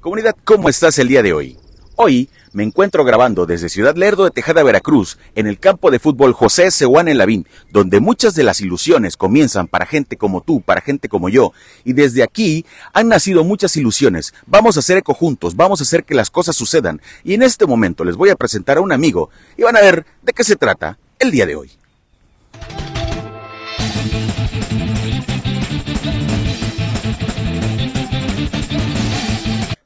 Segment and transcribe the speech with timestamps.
[0.00, 1.58] Comunidad, ¿cómo estás el día de hoy?
[1.94, 6.32] Hoy me encuentro grabando desde Ciudad Lerdo de Tejada, Veracruz, en el campo de fútbol
[6.32, 11.10] José Sehuane Lavín, donde muchas de las ilusiones comienzan para gente como tú, para gente
[11.10, 11.52] como yo,
[11.84, 14.32] y desde aquí han nacido muchas ilusiones.
[14.46, 17.66] Vamos a hacer eco juntos, vamos a hacer que las cosas sucedan, y en este
[17.66, 19.28] momento les voy a presentar a un amigo
[19.58, 21.79] y van a ver de qué se trata el día de hoy.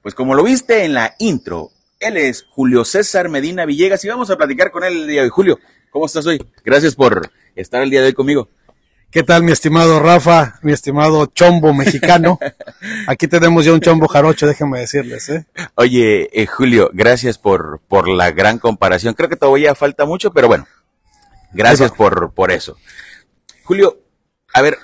[0.04, 4.28] Pues como lo viste en la intro, él es Julio César Medina Villegas y vamos
[4.28, 5.30] a platicar con él el día de hoy.
[5.30, 5.58] Julio,
[5.90, 6.46] ¿cómo estás hoy?
[6.62, 8.50] Gracias por estar el día de hoy conmigo.
[9.10, 12.38] ¿Qué tal, mi estimado Rafa, mi estimado chombo mexicano?
[13.06, 15.26] Aquí tenemos ya un chombo jarocho, déjenme decirles.
[15.30, 15.46] ¿eh?
[15.74, 19.14] Oye, eh, Julio, gracias por, por la gran comparación.
[19.14, 20.66] Creo que todavía falta mucho, pero bueno,
[21.54, 22.76] gracias por, por eso.
[23.62, 24.02] Julio,
[24.52, 24.76] a ver,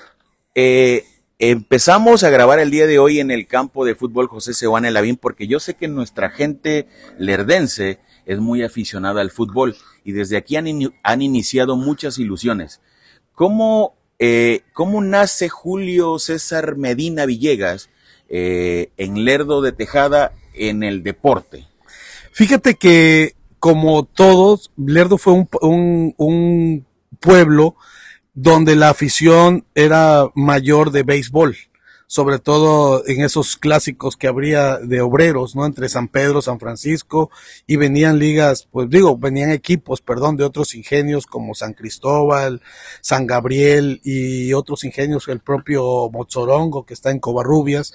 [0.55, 1.05] eh,
[1.43, 5.17] Empezamos a grabar el día de hoy en el campo de fútbol José Seoane Lavín
[5.17, 10.55] porque yo sé que nuestra gente lerdense es muy aficionada al fútbol y desde aquí
[10.55, 10.67] han,
[11.01, 12.79] han iniciado muchas ilusiones.
[13.33, 17.89] ¿Cómo, eh, ¿Cómo, nace Julio César Medina Villegas
[18.29, 21.65] eh, en Lerdo de Tejada en el deporte?
[22.31, 26.85] Fíjate que como todos, Lerdo fue un, un, un
[27.19, 27.77] pueblo
[28.33, 31.57] donde la afición era mayor de béisbol,
[32.07, 35.65] sobre todo en esos clásicos que habría de obreros, ¿no?
[35.65, 37.29] Entre San Pedro, San Francisco,
[37.67, 42.61] y venían ligas, pues digo, venían equipos, perdón, de otros ingenios como San Cristóbal,
[43.01, 47.93] San Gabriel y otros ingenios, el propio Mozorongo que está en Covarrubias.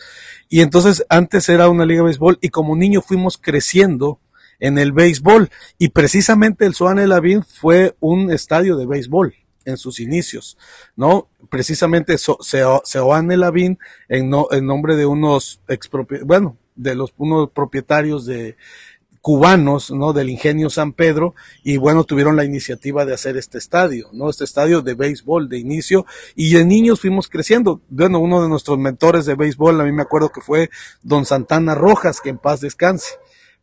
[0.48, 4.20] Y entonces antes era una liga de béisbol y como niño fuimos creciendo
[4.60, 9.34] en el béisbol y precisamente el Suane Lavín fue un estadio de béisbol
[9.66, 10.56] en sus inicios,
[10.96, 11.28] ¿no?
[11.50, 15.60] Precisamente Seoane Lavín, en, no, en nombre de unos
[16.24, 18.56] bueno, de los unos propietarios de
[19.20, 20.12] cubanos, ¿no?
[20.12, 24.30] Del ingenio San Pedro, y bueno, tuvieron la iniciativa de hacer este estadio, ¿no?
[24.30, 27.80] Este estadio de béisbol de inicio, y de niños fuimos creciendo.
[27.88, 30.70] Bueno, uno de nuestros mentores de béisbol, a mí me acuerdo que fue
[31.02, 33.14] don Santana Rojas, que en paz descanse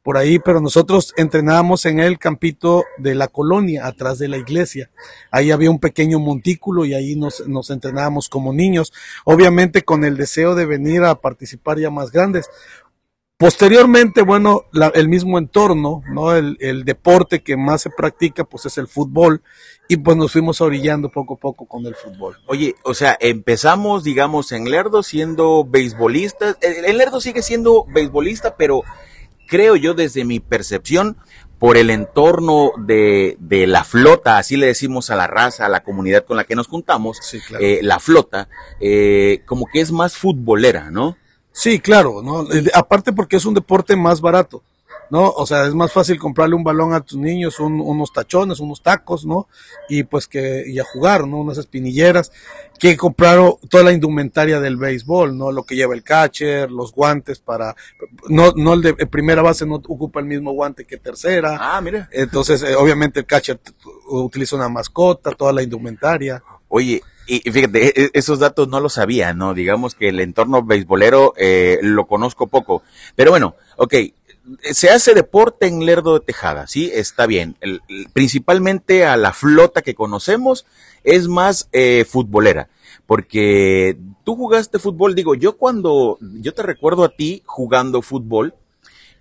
[0.04, 4.92] por ahí, pero nosotros entrenábamos en el campito de la colonia, atrás de la iglesia.
[5.32, 8.92] Ahí había un pequeño montículo y ahí nos, nos entrenábamos como niños,
[9.24, 12.50] obviamente con el deseo de venir a participar ya más grandes.
[13.38, 16.36] Posteriormente, bueno, el mismo entorno, ¿no?
[16.36, 19.42] El, el, deporte que más se practica, pues es el fútbol,
[19.90, 22.38] y pues nos fuimos orillando poco a poco con el fútbol.
[22.46, 28.84] Oye, o sea, empezamos, digamos, en Lerdo siendo beisbolistas, el Lerdo sigue siendo beisbolista, pero
[29.48, 31.18] creo yo desde mi percepción,
[31.64, 35.82] por el entorno de, de, la flota, así le decimos a la raza, a la
[35.82, 37.20] comunidad con la que nos juntamos,
[37.58, 38.50] eh, la flota,
[38.82, 41.16] eh, como que es más futbolera, ¿no?
[41.54, 42.46] Sí, claro, ¿no?
[42.74, 44.62] Aparte porque es un deporte más barato.
[45.14, 45.30] ¿No?
[45.30, 49.28] O sea, es más fácil comprarle un balón a tus niños, unos tachones, unos tacos,
[49.28, 49.48] ¿no?
[49.88, 51.38] Y pues que, y a jugar, ¿no?
[51.38, 52.32] Unas espinilleras,
[52.80, 53.38] que comprar
[53.70, 55.52] toda la indumentaria del béisbol, ¿no?
[55.52, 57.76] Lo que lleva el catcher, los guantes para,
[58.28, 61.60] no, no el de primera base no ocupa el mismo guante que tercera.
[61.62, 62.10] Ah, mira.
[62.12, 63.60] Entonces, eh, obviamente el catcher
[64.08, 66.44] utiliza una mascota, toda la indumentaria.
[66.70, 69.54] Oye, y fíjate, e, e, esos datos no los sabía, ¿no?
[69.54, 72.82] Digamos que el entorno beisbolero eh, lo conozco poco.
[73.16, 73.94] Pero bueno, ok,
[74.72, 77.58] se hace deporte en Lerdo de Tejada, sí, está bien.
[78.14, 80.66] principalmente a la flota que conocemos
[81.04, 82.70] es más eh, futbolera,
[83.06, 88.54] porque tú jugaste fútbol, digo, yo cuando, yo te recuerdo a ti jugando fútbol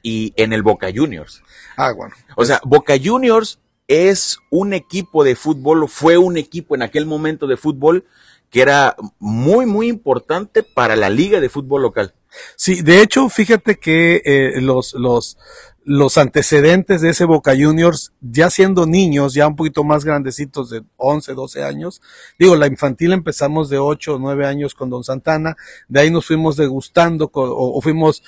[0.03, 1.43] y en el Boca Juniors.
[1.77, 2.15] Ah, bueno.
[2.37, 7.47] O sea, Boca Juniors es un equipo de fútbol, fue un equipo en aquel momento
[7.47, 8.05] de fútbol
[8.53, 12.15] que era muy, muy importante para la liga de fútbol local.
[12.55, 15.39] Sí, de hecho, fíjate que eh, los, los,
[15.85, 20.83] los antecedentes de ese Boca Juniors, ya siendo niños, ya un poquito más grandecitos de
[20.99, 22.03] 11, 12 años,
[22.39, 25.57] digo, la infantil empezamos de 8 o 9 años con Don Santana,
[25.89, 28.23] de ahí nos fuimos degustando o, fuimos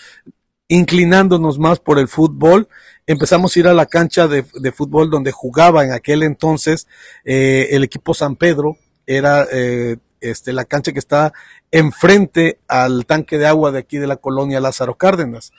[0.69, 2.67] inclinándonos más por el fútbol,
[3.07, 6.89] empezamos a ir a la cancha de, de fútbol donde jugaba en aquel entonces
[7.27, 11.33] eh, el equipo San Pedro, era eh, este, la cancha que está
[11.71, 15.53] enfrente al tanque de agua de aquí de la colonia Lázaro Cárdenas.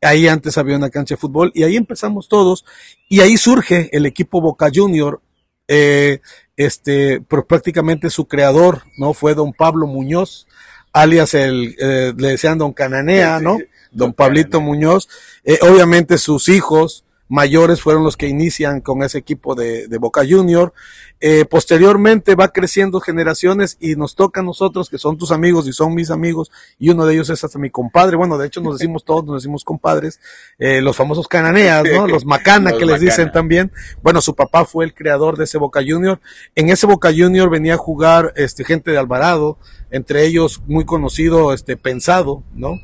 [0.00, 2.64] Ahí antes había una cancha de fútbol y ahí empezamos todos
[3.08, 5.20] y ahí surge el equipo Boca Junior.
[5.66, 6.20] Eh,
[6.56, 9.14] este, pero prácticamente su creador, ¿no?
[9.14, 10.46] Fue don Pablo Muñoz,
[10.92, 13.58] alias el, eh, le decían don Cananea, ¿no?
[13.92, 15.08] Don Pablito Muñoz.
[15.44, 20.22] Eh, obviamente sus hijos, mayores fueron los que inician con ese equipo de, de Boca
[20.28, 20.72] Junior.
[21.20, 25.72] Eh, posteriormente va creciendo generaciones y nos toca a nosotros, que son tus amigos y
[25.72, 28.16] son mis amigos, y uno de ellos es hasta mi compadre.
[28.16, 30.20] Bueno, de hecho nos decimos todos, nos decimos compadres,
[30.58, 32.06] eh, los famosos cananeas, ¿no?
[32.06, 33.72] Los macana Los que les dicen también.
[34.02, 36.20] Bueno, su papá fue el creador de ese Boca Junior.
[36.54, 39.58] En ese Boca Junior venía a jugar este, gente de Alvarado,
[39.90, 42.74] entre ellos muy conocido, este, Pensado, ¿no?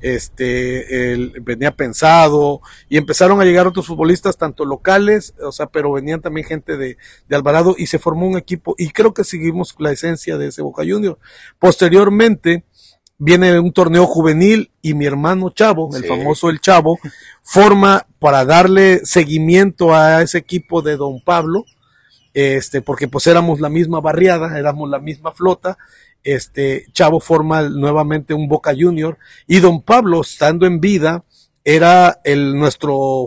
[0.00, 5.92] Este, el- venía pensado y empezaron a llegar otros futbolistas, tanto locales, o sea, pero
[5.92, 6.96] venían también gente de,
[7.28, 10.62] de Alvarado y se formó un equipo y creo que seguimos la esencia de ese
[10.62, 11.18] Boca Junior.
[11.58, 12.64] Posteriormente
[13.18, 16.08] viene un torneo juvenil y mi hermano Chavo, el Sí.
[16.08, 16.98] famoso El Chavo,
[17.42, 21.64] forma para darle seguimiento a ese equipo de Don Pablo,
[22.32, 25.76] este, porque pues éramos la misma barriada, éramos la misma flota,
[26.24, 31.24] este, Chavo forma nuevamente un Boca Junior y Don Pablo, estando en vida,
[31.64, 33.26] era el nuestro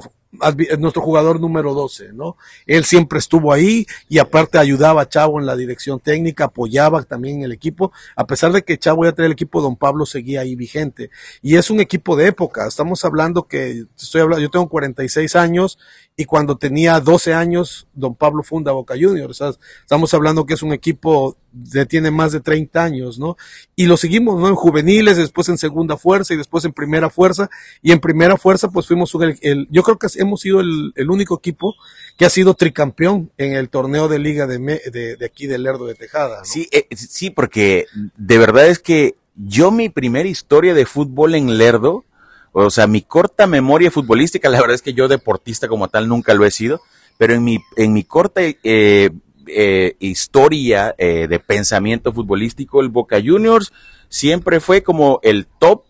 [0.79, 2.37] nuestro jugador número 12, ¿no?
[2.65, 7.43] Él siempre estuvo ahí y aparte ayudaba a Chavo en la dirección técnica, apoyaba también
[7.43, 10.55] el equipo, a pesar de que Chavo ya tenía el equipo, Don Pablo seguía ahí
[10.55, 11.11] vigente.
[11.41, 15.77] Y es un equipo de época, estamos hablando que, estoy hablando, yo tengo 46 años
[16.15, 20.53] y cuando tenía 12 años, Don Pablo funda Boca Juniors, o sea, estamos hablando que
[20.53, 23.35] es un equipo de tiene más de 30 años, ¿no?
[23.75, 24.47] Y lo seguimos, ¿no?
[24.47, 27.49] En juveniles, después en segunda fuerza y después en primera fuerza.
[27.81, 31.75] Y en primera fuerza, pues fuimos el, yo creo que hemos sido el, único equipo
[32.17, 35.85] que ha sido tricampeón en el torneo de liga de, me, de, de aquí Lerdo
[35.85, 36.43] de Tejada.
[36.43, 37.87] Sí, eh, sí, porque
[38.17, 42.03] de verdad es que yo mi primera historia de fútbol en Lerdo,
[42.53, 46.33] o sea, mi corta memoria futbolística, la verdad es que yo deportista como tal nunca
[46.33, 46.81] lo he sido,
[47.17, 49.09] pero en mi, en mi corta eh,
[49.47, 53.73] eh, historia eh, de pensamiento futbolístico, el Boca Juniors
[54.07, 55.83] siempre fue como el top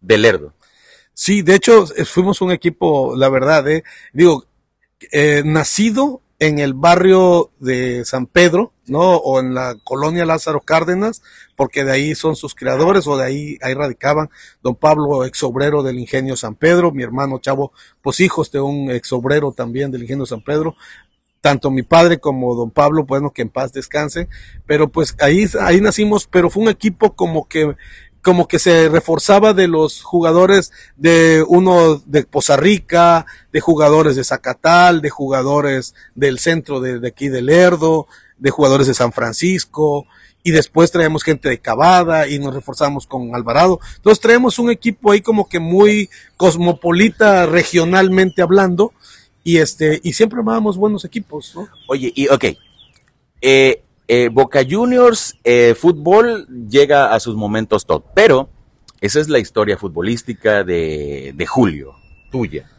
[0.00, 0.54] de Lerdo.
[1.12, 4.44] Sí, de hecho, fuimos un equipo, la verdad, eh, digo,
[5.12, 9.16] eh, nacido en el barrio de San Pedro, ¿no?
[9.16, 11.22] O en la colonia Lázaro Cárdenas,
[11.56, 14.30] porque de ahí son sus creadores, o de ahí, ahí radicaban
[14.62, 17.72] don Pablo, ex obrero del ingenio San Pedro, mi hermano Chavo,
[18.02, 20.76] pues hijos de un ex obrero también del ingenio San Pedro,
[21.40, 24.28] tanto mi padre como don Pablo, bueno, que en paz descanse,
[24.66, 27.76] pero pues ahí, ahí nacimos, pero fue un equipo como que
[28.26, 34.24] como que se reforzaba de los jugadores de uno de Poza Rica, de jugadores de
[34.24, 40.06] Zacatal, de jugadores del centro de, aquí de Lerdo, de jugadores de San Francisco,
[40.42, 43.80] y después traemos gente de Cavada y nos reforzamos con Alvarado.
[43.96, 48.92] Entonces traemos un equipo ahí como que muy cosmopolita regionalmente hablando,
[49.42, 51.68] y este, y siempre armábamos buenos equipos, ¿no?
[51.88, 52.44] Oye, y ok,
[53.40, 58.48] eh, eh, Boca Juniors, eh, fútbol llega a sus momentos top, pero
[59.00, 61.94] esa es la historia futbolística de, Julio,
[62.30, 62.70] tuya.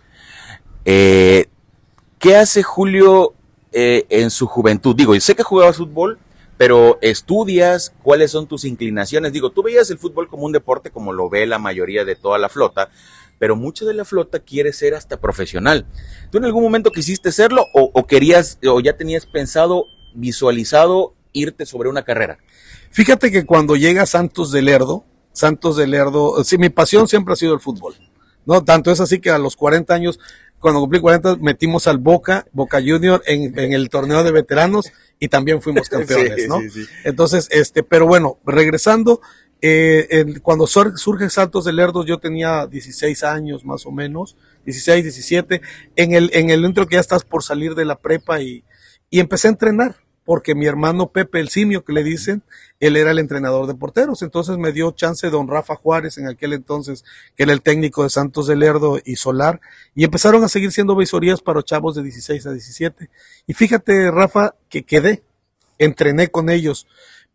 [0.86, 3.34] ¿Qué hace Julio
[3.72, 4.96] eh, en su juventud?
[4.96, 6.20] Digo, sé que jugabas fútbol,
[6.58, 9.34] pero estudias, cuáles son tus inclinaciones.
[9.34, 12.38] Digo, tú veías el fútbol como un deporte como lo ve la mayoría de toda
[12.38, 12.90] la flota,
[13.40, 15.86] pero mucho de la flota quiere ser hasta profesional.
[16.32, 19.86] ¿Tú en algún momento quisiste serlo o, o querías o ya tenías pensado,
[20.16, 22.40] visualizado irte sobre una carrera?
[22.90, 27.38] Fíjate que cuando llega Santos de Lerdo, Santos de Lerdo, sí, mi pasión siempre ha
[27.38, 27.96] sido el fútbol.
[28.48, 30.20] No, tanto es así que a los 40 años,
[30.60, 35.28] cuando cumplí 40, metimos al Boca, Boca Junior en, en el torneo de veteranos y
[35.28, 36.60] también fuimos campeones, sí, ¿no?
[36.62, 36.86] Sí, sí.
[37.04, 39.22] Entonces, este, pero bueno, regresando,
[39.62, 44.36] eh, en, cuando sur, surge Santos de Lerdo, yo tenía 16 años más o menos,
[44.66, 45.62] 16, 17,
[45.96, 48.64] en el, en el intro que ya estás por salir de la prepa y,
[49.10, 49.96] y empecé a entrenar
[50.28, 52.44] porque mi hermano Pepe el Simio, que le dicen,
[52.82, 56.52] él era el entrenador de porteros, entonces me dio chance don Rafa Juárez en aquel
[56.52, 57.06] entonces,
[57.38, 59.62] que era el técnico de Santos de Lerdo y Solar,
[59.96, 63.10] y empezaron a seguir siendo visorías para chavos de 16 a 17.
[63.48, 65.24] Y fíjate, Rafa, que quedé,
[65.78, 66.88] entrené con ellos,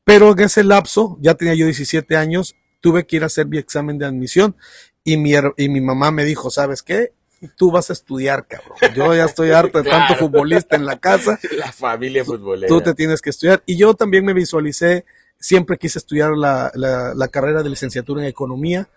[0.05, 3.57] pero en ese lapso, ya tenía yo 17 años, tuve que ir a hacer mi
[3.57, 4.55] examen de admisión,
[5.03, 7.15] y mi, y mi mamá me dijo, ¿sabes qué?
[7.49, 8.77] Tú vas a estudiar, cabrón.
[8.95, 10.07] Yo ya estoy harto de claro.
[10.07, 11.39] tanto futbolista en la casa.
[11.57, 12.69] La familia futbolera.
[12.69, 13.63] Tú te tienes que estudiar.
[13.67, 15.05] Y yo también me visualicé,
[15.39, 18.89] siempre quise estudiar la, la, la carrera de licenciatura en economía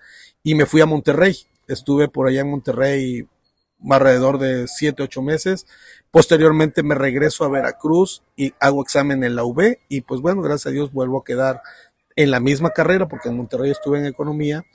[0.43, 1.37] y me fui a Monterrey.
[1.67, 3.27] Estuve por allá en Monterrey
[3.89, 5.65] alrededor de siete, ocho meses.
[6.11, 10.67] Posteriormente me regreso a Veracruz y hago examen en la UB y pues bueno, gracias
[10.67, 11.61] a Dios vuelvo a quedar
[12.15, 14.65] en la misma carrera porque en Monterrey estuve en economía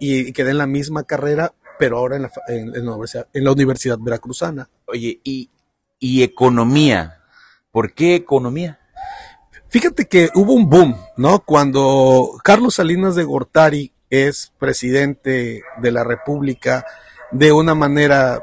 [0.00, 3.44] y quedé en la misma carrera, pero ahora en la, en, en la, universidad, en
[3.44, 4.68] la Universidad Veracruzana.
[4.86, 5.50] Oye, y,
[5.98, 7.22] y economía,
[7.70, 8.78] ¿por qué economía?
[9.68, 11.40] Fíjate que hubo un boom, ¿no?
[11.40, 16.86] Cuando Carlos Salinas de Gortari es presidente de la República
[17.30, 18.42] de una manera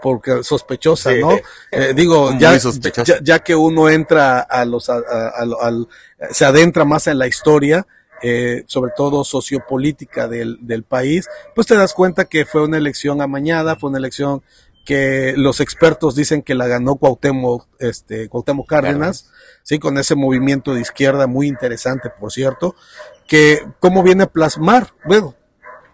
[0.00, 1.38] porque sospechosa, ¿no?
[1.70, 5.00] Eh, digo, ya, ya, ya, que uno entra a los, a,
[6.30, 7.86] se adentra más en la historia,
[8.22, 13.20] eh, sobre todo sociopolítica del, del país, pues te das cuenta que fue una elección
[13.20, 14.42] amañada, fue una elección
[14.84, 19.30] que los expertos dicen que la ganó Cuauhtémoc, este, Cuauhtémoc Cárdenas,
[19.62, 22.74] sí, con ese movimiento de izquierda muy interesante, por cierto,
[23.26, 25.34] que cómo viene a plasmar, bueno,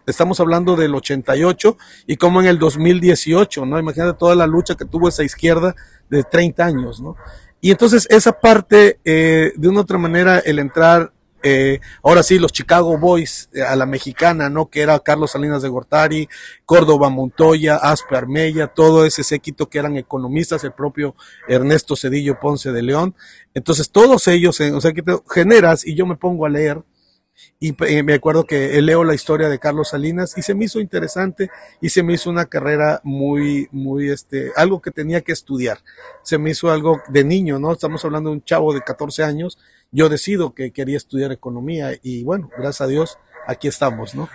[0.07, 3.79] estamos hablando del 88 y como en el 2018, ¿no?
[3.79, 5.77] Imagínate toda la lucha que tuvo esa izquierda
[6.09, 7.17] de 30 años, ¿no?
[7.61, 12.53] Y entonces esa parte, eh, de una otra manera, el entrar eh, ahora sí, los
[12.53, 14.69] Chicago Boys eh, a la mexicana, ¿no?
[14.69, 16.29] Que era Carlos Salinas de Gortari,
[16.65, 21.15] Córdoba Montoya, Aspe Armella, todo ese séquito que eran economistas, el propio
[21.49, 23.15] Ernesto Cedillo Ponce de León.
[23.55, 26.83] Entonces, todos ellos, o sea, que te generas y yo me pongo a leer
[27.61, 30.81] y eh, me acuerdo que leo la historia de Carlos Salinas y se me hizo
[30.81, 35.79] interesante y se me hizo una carrera muy, muy, este, algo que tenía que estudiar.
[36.23, 37.73] Se me hizo algo de niño, ¿no?
[37.73, 39.59] Estamos hablando de un chavo de 14 años.
[39.91, 44.29] Yo decido que quería estudiar economía y bueno, gracias a Dios, aquí estamos, ¿no?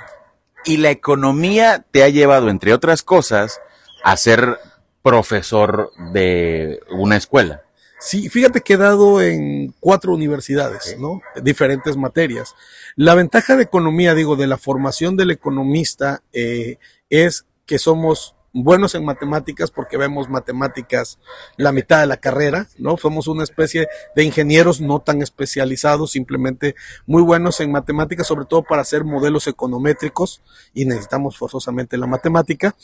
[0.65, 3.59] Y la economía te ha llevado, entre otras cosas,
[4.03, 4.57] a ser
[5.01, 7.63] profesor de una escuela.
[7.99, 11.21] Sí, fíjate que he dado en cuatro universidades, ¿no?
[11.41, 12.53] Diferentes materias.
[12.95, 16.79] La ventaja de economía, digo, de la formación del economista eh,
[17.09, 21.19] es que somos buenos en matemáticas porque vemos matemáticas
[21.57, 22.97] la mitad de la carrera, ¿no?
[22.97, 26.75] Somos una especie de ingenieros no tan especializados, simplemente
[27.07, 30.43] muy buenos en matemáticas, sobre todo para hacer modelos econométricos
[30.73, 32.75] y necesitamos forzosamente la matemática.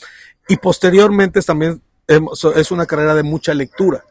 [0.48, 4.04] Y posteriormente también es una carrera de mucha lectura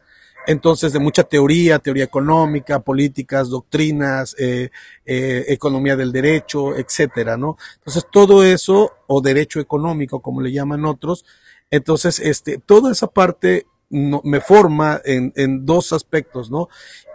[0.46, 4.70] entonces de mucha teoría, teoría económica, políticas, doctrinas, eh,
[5.04, 7.56] eh, economía del derecho, etcétera, ¿no?
[7.78, 11.24] Entonces todo eso, o derecho económico, como le llaman otros,
[11.70, 16.68] entonces este, toda esa parte no, me forma en, en dos aspectos, ¿no?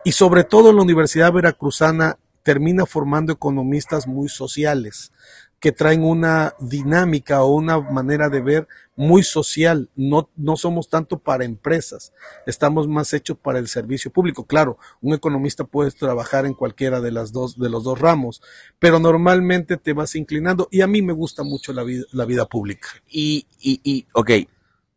[0.03, 5.11] Y sobre todo la Universidad Veracruzana termina formando economistas muy sociales
[5.59, 9.89] que traen una dinámica o una manera de ver muy social.
[9.95, 12.13] No, no somos tanto para empresas,
[12.45, 14.45] estamos más hechos para el servicio público.
[14.45, 18.41] Claro, un economista puede trabajar en cualquiera de las dos, de los dos ramos,
[18.79, 22.45] pero normalmente te vas inclinando y a mí me gusta mucho la vida, la vida
[22.45, 22.89] pública.
[23.09, 24.31] Y, y, y, ok,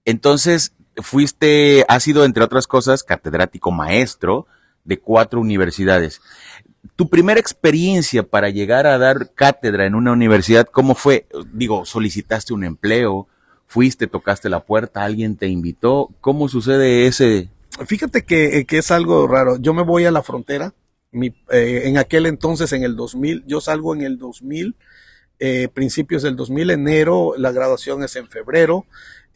[0.05, 4.47] entonces fuiste, has sido entre otras cosas catedrático maestro
[4.85, 6.21] de cuatro universidades
[6.99, 11.27] tu primera experiencia para llegar a dar cátedra en una universidad, ¿cómo fue?
[11.53, 13.29] Digo, solicitaste un empleo,
[13.69, 17.51] fuiste, tocaste la puerta, alguien te invitó, ¿cómo sucede ese?
[17.87, 19.59] Fíjate que, que es algo raro.
[19.59, 20.75] Yo me voy a la frontera.
[21.13, 24.75] Mi, eh, en aquel entonces, en el 2000, yo salgo en el 2000,
[25.39, 28.87] eh, principios del 2000, enero, la graduación es en febrero.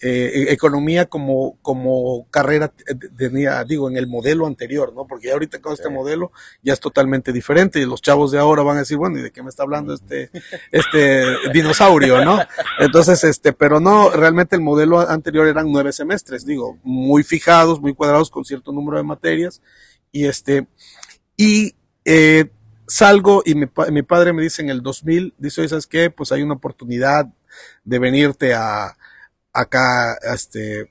[0.04, 2.72] Eh, e-, economía como, como carrera
[3.16, 5.06] tenía, digo, en el modelo anterior, ¿no?
[5.06, 8.64] Porque ya ahorita con este modelo ya es totalmente diferente y los chavos de ahora
[8.64, 10.30] van a decir, bueno, ¿y de qué me está hablando este,
[10.72, 12.40] este dinosaurio, no?
[12.80, 17.94] Entonces, este, pero no, realmente el modelo anterior eran nueve semestres, digo, muy fijados, muy
[17.94, 19.62] cuadrados con cierto número de materias
[20.10, 20.66] y este,
[21.36, 22.50] y, eh,
[22.88, 26.10] salgo y mi, mi padre me dice en el 2000, dice, ¿sabes qué?
[26.10, 27.26] Pues hay una oportunidad
[27.84, 28.96] de venirte a,
[29.52, 30.88] acá, este,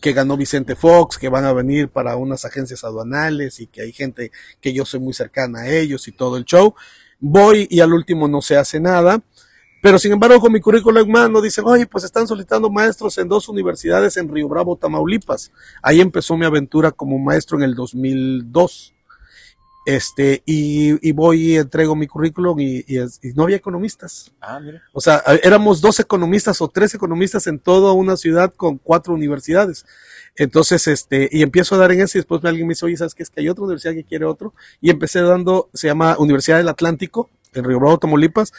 [0.00, 3.92] que ganó Vicente Fox, que van a venir para unas agencias aduanales y que hay
[3.92, 6.74] gente que yo soy muy cercana a ellos y todo el show.
[7.20, 9.22] Voy y al último no se hace nada.
[9.84, 13.50] Pero sin embargo, con mi currículum en dicen, oye, pues están solicitando maestros en dos
[13.50, 15.52] universidades en Río Bravo, Tamaulipas.
[15.82, 18.93] Ahí empezó mi aventura como maestro en el 2002.
[19.84, 22.84] Este, y, y voy y entrego mi currículum y,
[23.34, 24.32] no había economistas.
[24.40, 24.82] Ah, mira.
[24.92, 29.84] O sea, éramos dos economistas o tres economistas en toda una ciudad con cuatro universidades.
[30.36, 33.14] Entonces, este, y empiezo a dar en eso y después alguien me dice, oye, ¿sabes
[33.14, 33.22] qué?
[33.22, 34.54] Es que hay otra universidad que quiere otro.
[34.80, 38.52] Y empecé dando, se llama Universidad del Atlántico, en Río Bravo, Tamaulipas,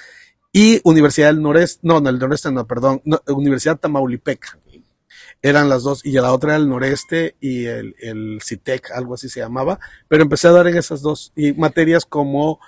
[0.53, 4.58] y Universidad del Noreste, no, no, el Noreste no, perdón, Universidad Tamaulipeca
[5.41, 9.29] eran las dos, y la otra era el noreste y el, el CITEC, algo así
[9.29, 12.60] se llamaba, pero empecé a dar en esas dos y materias como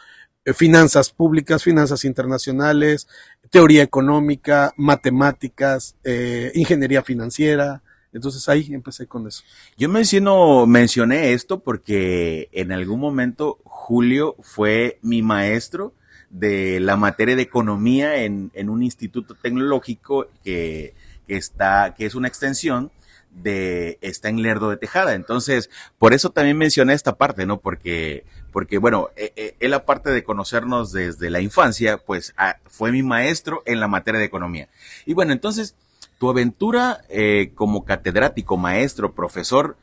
[0.48, 3.08] eh, finanzas públicas, finanzas internacionales,
[3.50, 7.84] teoría económica, matemáticas, eh, ingeniería financiera.
[8.14, 9.44] Entonces ahí empecé con eso.
[9.78, 15.94] Yo menciono, mencioné esto porque en algún momento Julio fue mi maestro
[16.30, 20.96] de la materia de economía en, en un instituto tecnológico que
[21.28, 22.92] que está, que es una extensión
[23.32, 25.14] de está en Lerdo de Tejada.
[25.14, 27.60] Entonces, por eso también mencioné esta parte, ¿no?
[27.60, 32.34] Porque, porque bueno, eh, eh, él aparte de conocernos desde la infancia, pues
[32.66, 34.70] fue mi maestro en la materia de economía.
[35.06, 35.76] Y bueno, entonces,
[36.18, 39.78] tu aventura eh, como catedrático, maestro, profesor,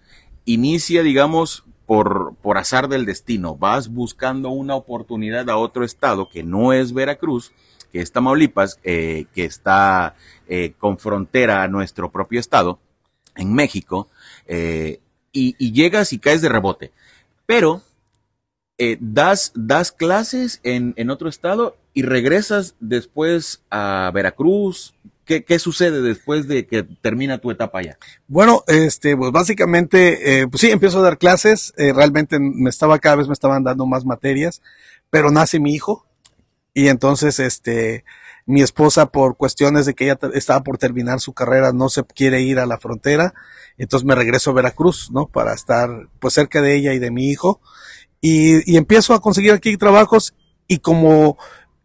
[0.44, 3.56] inicia, digamos, por, por azar del destino.
[3.56, 7.52] Vas buscando una oportunidad a otro estado que no es Veracruz,
[7.94, 10.16] que es Tamaulipas, eh, que está
[10.48, 12.80] eh, con frontera a nuestro propio estado,
[13.36, 14.08] en México,
[14.46, 14.98] y,
[15.32, 16.92] y, llegas y caes de rebote.
[17.46, 17.82] Pero
[19.00, 26.48] das, das clases en, en otro estado y regresas después a Veracruz, ¿Qué, sucede después
[26.48, 27.96] de que termina tu etapa allá?
[28.28, 31.72] Bueno, este, pues básicamente, eh, pues sí, empiezo a dar clases.
[31.78, 34.60] Eh, realmente me estaba, cada vez me estaban dando más materias,
[35.08, 36.04] pero nace mi hijo.
[36.74, 38.04] Y entonces, este,
[38.44, 42.42] mi esposa, por cuestiones de que ella estaba por terminar su carrera, no se quiere
[42.42, 43.32] ir a la frontera.
[43.78, 45.26] Entonces me regreso a Veracruz, ¿no?
[45.26, 45.88] Para estar,
[46.18, 47.60] pues, cerca de ella y de mi hijo.
[48.20, 50.34] Y, y empiezo a conseguir aquí trabajos
[50.66, 51.38] y como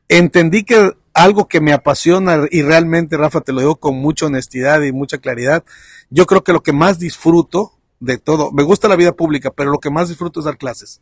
[0.08, 4.82] entendí que algo que me apasiona y realmente, Rafa, te lo digo con mucha honestidad
[4.82, 5.64] y mucha claridad.
[6.10, 9.72] Yo creo que lo que más disfruto de todo, me gusta la vida pública, pero
[9.72, 11.02] lo que más disfruto es dar clases.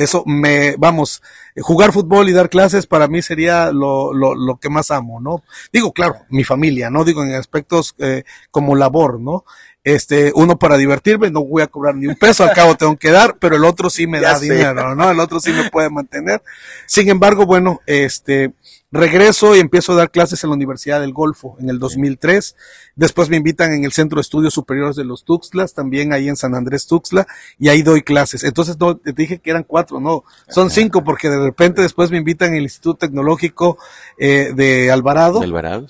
[0.00, 1.22] Eso me, vamos,
[1.56, 5.42] jugar fútbol y dar clases para mí sería lo, lo, lo que más amo, ¿no?
[5.72, 7.04] Digo, claro, mi familia, ¿no?
[7.04, 9.44] Digo en aspectos eh, como labor, ¿no?
[9.82, 13.10] Este, uno para divertirme, no voy a cobrar ni un peso, al cabo tengo que
[13.10, 15.10] dar, pero el otro sí me da dinero, ¿no?
[15.10, 16.42] El otro sí me puede mantener.
[16.86, 18.52] Sin embargo, bueno, este,
[18.92, 22.56] Regreso y empiezo a dar clases en la Universidad del Golfo en el 2003.
[22.96, 26.34] Después me invitan en el Centro de Estudios Superiores de los Tuxtlas, también ahí en
[26.34, 27.26] San Andrés Tuxtla,
[27.58, 28.42] y ahí doy clases.
[28.42, 32.18] Entonces no, te dije que eran cuatro, no, son cinco, porque de repente después me
[32.18, 33.78] invitan en el Instituto Tecnológico
[34.18, 35.40] eh, de Alvarado,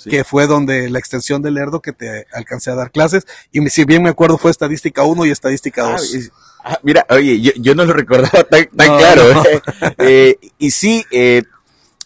[0.05, 3.27] que fue donde la extensión del Lerdo que te alcancé a dar clases.
[3.51, 6.31] Y si bien me acuerdo fue estadística 1 y estadística 2.
[6.63, 9.43] Ah, mira, oye, yo, no lo recordaba tan, claro.
[9.45, 9.63] ¿eh?
[9.99, 11.43] Eh, y sí, eh,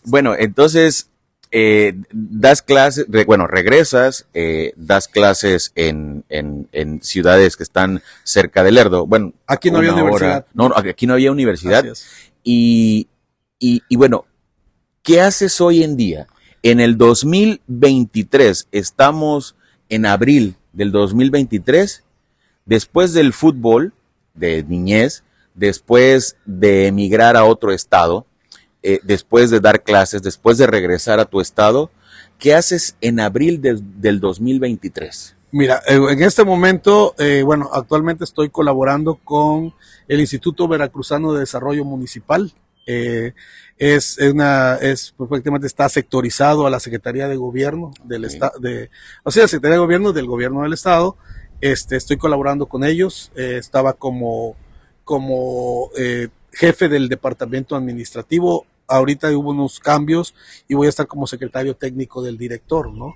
[0.04, 1.10] bueno, entonces
[1.50, 8.64] eh, das clases, bueno, regresas, eh, das clases en, en, en, ciudades que están cerca
[8.64, 9.06] del Lerdo.
[9.06, 10.46] Bueno, aquí no había universidad.
[10.52, 11.84] No, aquí no había universidad.
[12.42, 13.08] Y,
[13.58, 14.26] y, y bueno,
[15.02, 16.26] ¿qué haces hoy en día?
[16.62, 19.54] En el 2023, estamos
[19.88, 22.02] en abril del 2023,
[22.64, 23.92] después del fútbol
[24.34, 25.22] de niñez,
[25.54, 28.26] después de emigrar a otro estado,
[28.86, 31.90] eh, después de dar clases, después de regresar a tu estado,
[32.38, 35.34] ¿qué haces en abril del 2023?
[35.52, 39.72] Mira, eh, en este momento, eh, bueno, actualmente estoy colaborando con
[40.06, 42.52] el Instituto Veracruzano de Desarrollo Municipal.
[43.78, 48.90] es una, es perfectamente está sectorizado a la Secretaría de Gobierno del Estado, de,
[49.22, 51.16] o sea, la Secretaría de Gobierno del Gobierno del Estado.
[51.62, 53.32] Este, estoy colaborando con ellos.
[53.34, 54.56] estaba como,
[55.04, 55.88] como
[56.52, 60.34] jefe del departamento administrativo ahorita hubo unos cambios
[60.68, 63.14] y voy a estar como secretario técnico del director, ¿no?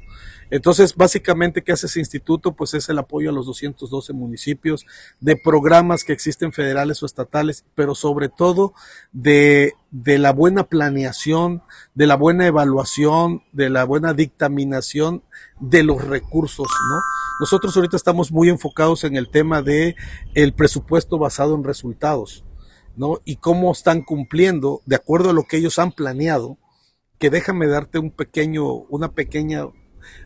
[0.50, 2.52] Entonces, básicamente, ¿qué hace ese instituto?
[2.52, 4.86] Pues es el apoyo a los 212 municipios
[5.20, 8.72] de programas que existen federales o estatales, pero sobre todo
[9.12, 11.62] de, de la buena planeación,
[11.94, 15.22] de la buena evaluación, de la buena dictaminación
[15.60, 17.00] de los recursos, ¿no?
[17.40, 19.96] Nosotros ahorita estamos muy enfocados en el tema de
[20.34, 22.44] el presupuesto basado en resultados.
[23.24, 26.58] Y cómo están cumpliendo de acuerdo a lo que ellos han planeado,
[27.18, 29.66] que déjame darte un pequeño, una pequeña,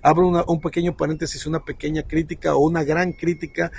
[0.02, 3.72] abro un pequeño paréntesis, una pequeña crítica o una gran crítica,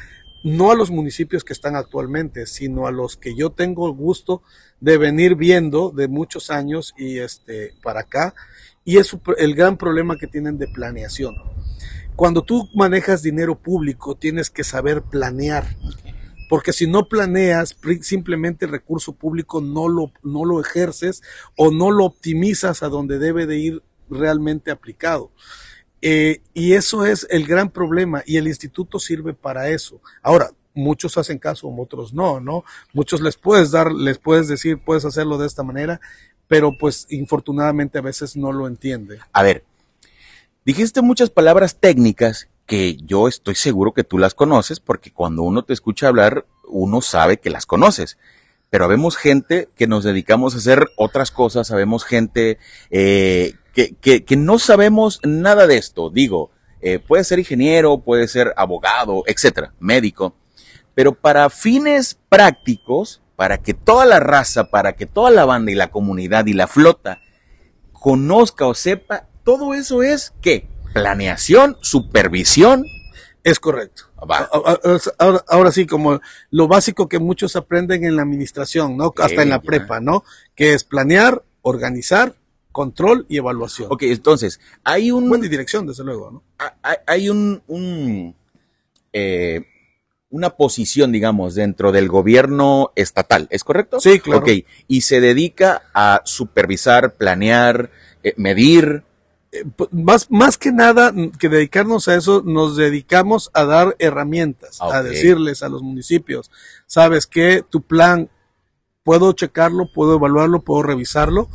[0.44, 4.42] no a los municipios que están actualmente, sino a los que yo tengo el gusto
[4.82, 8.36] de venir viendo de muchos años y este, para acá,
[8.84, 11.36] y es el gran problema que tienen de planeación.
[12.16, 15.66] Cuando tú manejas dinero público, tienes que saber planear
[16.50, 21.22] porque si no planeas, simplemente el recurso público no lo, no lo ejerces
[21.58, 25.32] o no lo optimizas a donde debe de ir realmente aplicado.
[26.02, 30.02] Eh, y eso es el gran problema y el instituto sirve para eso.
[30.22, 32.64] Ahora, muchos hacen caso, otros no, ¿no?
[32.94, 36.02] Muchos les puedes dar, les puedes decir, puedes hacerlo de esta manera,
[36.48, 39.20] pero pues infortunadamente a veces no lo entiende.
[39.32, 39.64] A ver,
[40.66, 45.64] dijiste muchas palabras técnicas que yo estoy seguro que tú las conoces porque cuando uno
[45.64, 48.18] te escucha hablar, uno sabe que las conoces.
[48.70, 52.58] Pero vemos gente que nos dedicamos a hacer otras cosas, sabemos gente
[52.90, 56.10] eh, que, que, no sabemos nada de esto.
[56.10, 56.50] Digo,
[56.82, 60.36] eh, puede ser ingeniero, puede ser abogado, etcétera, médico.
[60.96, 65.76] Pero para fines prácticos, para que toda la raza, para que toda la banda y
[65.76, 67.20] la comunidad y la flota
[67.92, 70.68] conozca o sepa, todo eso es ¿qué?
[70.94, 72.86] Planeación, supervisión.
[73.44, 74.04] Es correcto.
[75.48, 79.14] Ahora, sí, como lo básico que muchos aprenden en la administración, ¿no?
[79.18, 80.24] Hasta en la prepa, ¿no?
[80.56, 82.36] Que es planear, organizar
[82.72, 83.90] control y evaluación.
[83.92, 85.28] Ok, entonces, hay un...
[85.28, 86.44] Buena dirección, desde luego, ¿no?
[86.82, 87.62] Hay, hay un...
[87.68, 88.36] un
[89.12, 89.66] eh,
[90.30, 94.00] una posición, digamos, dentro del gobierno estatal, ¿es correcto?
[94.00, 94.40] Sí, claro.
[94.40, 97.92] Ok, y se dedica a supervisar, planear,
[98.24, 99.04] eh, medir.
[99.56, 105.04] Eh, más, más que nada que dedicarnos a eso, nos dedicamos a dar herramientas, a
[105.04, 106.50] decirles a los municipios,
[106.88, 108.30] sabes que tu plan,
[109.04, 111.50] puedo checarlo, puedo evaluarlo, puedo revisarlo,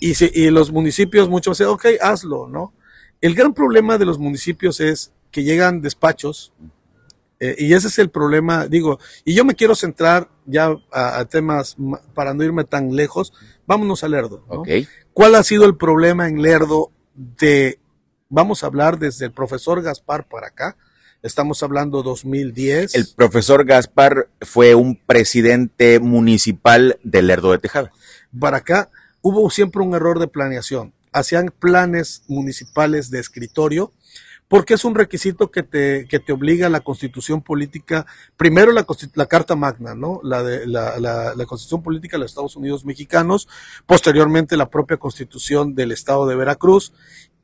[0.00, 2.72] y, si, y los municipios muchos dicen, ok, hazlo, ¿no?
[3.20, 6.52] El gran problema de los municipios es que llegan despachos,
[7.40, 11.24] eh, y ese es el problema, digo, y yo me quiero centrar ya a, a
[11.24, 13.32] temas, ma- para no irme tan lejos,
[13.66, 14.44] vámonos a Lerdo.
[15.12, 17.78] ¿Cuál ha sido el problema en Lerdo de,
[18.28, 20.76] vamos a hablar desde el profesor Gaspar para acá?
[21.22, 22.94] Estamos hablando 2010.
[22.94, 27.92] El profesor Gaspar fue un presidente municipal de Lerdo de Tejada.
[28.38, 30.92] para acá hubo siempre un error de planeación.
[31.12, 33.92] Hacían planes municipales de escritorio
[34.52, 38.04] porque es un requisito que te, que te obliga la constitución política,
[38.36, 38.84] primero la,
[39.14, 40.20] la Carta Magna, ¿no?
[40.22, 43.48] La, de, la, la, la constitución política de los Estados Unidos mexicanos,
[43.86, 46.92] posteriormente la propia constitución del estado de Veracruz,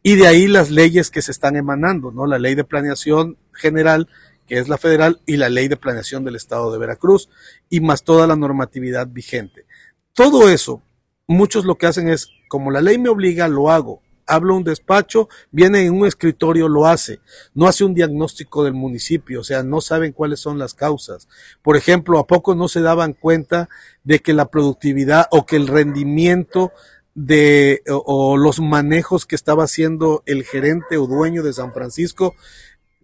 [0.02, 2.26] y de ahí las leyes que se están emanando, ¿no?
[2.26, 4.10] La ley de planeación general,
[4.46, 7.30] que es la federal, y la ley de planeación del estado de Veracruz,
[7.70, 9.64] y más toda la normatividad vigente.
[10.12, 10.82] Todo eso,
[11.26, 14.02] muchos lo que hacen es, como la ley me obliga, lo hago.
[14.28, 17.20] Hablo a un despacho, viene en un escritorio, lo hace.
[17.54, 21.28] No hace un diagnóstico del municipio, o sea, no saben cuáles son las causas.
[21.62, 23.68] Por ejemplo, ¿a poco no se daban cuenta
[24.04, 26.72] de que la productividad o que el rendimiento
[27.14, 32.36] de o los manejos que estaba haciendo el gerente o dueño de San Francisco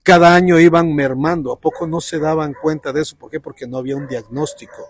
[0.04, 1.50] cada año iban mermando.
[1.50, 3.16] ¿A poco no se daban cuenta de eso?
[3.16, 3.40] ¿Por qué?
[3.40, 4.88] Porque no había un diagnóstico.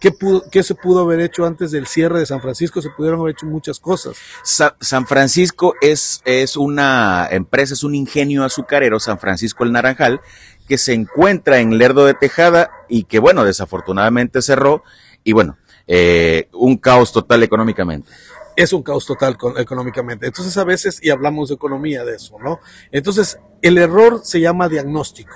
[0.00, 2.80] ¿Qué, pudo, ¿Qué se pudo haber hecho antes del cierre de San Francisco?
[2.80, 4.16] Se pudieron haber hecho muchas cosas.
[4.44, 10.20] Sa- San Francisco es, es una empresa, es un ingenio azucarero, San Francisco el Naranjal,
[10.68, 14.84] que se encuentra en Lerdo de Tejada y que, bueno, desafortunadamente cerró
[15.24, 15.56] y, bueno,
[15.86, 18.10] eh, un caos total económicamente.
[18.56, 20.26] es un caos total con- económicamente.
[20.26, 22.58] Entonces a veces, y hablamos de economía de eso, ¿no?
[22.90, 25.32] Entonces, el error se llama diagnóstico.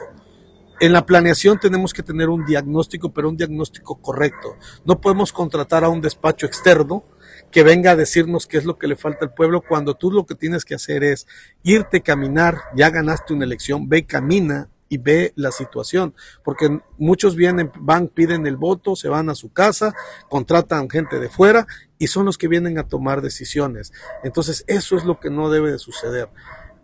[0.80, 4.56] En la planeación tenemos que tener un diagnóstico, pero un diagnóstico correcto.
[4.84, 7.04] No podemos contratar a un despacho externo
[7.50, 10.26] que venga a decirnos qué es lo que le falta al pueblo cuando tú lo
[10.26, 11.26] que tienes que hacer es
[11.62, 17.34] irte a caminar, ya ganaste una elección, ve, camina y ve la situación, porque muchos
[17.34, 19.94] vienen, van, piden el voto, se van a su casa,
[20.28, 21.66] contratan gente de fuera
[21.98, 23.92] y son los que vienen a tomar decisiones.
[24.22, 26.28] Entonces, eso es lo que no debe de suceder.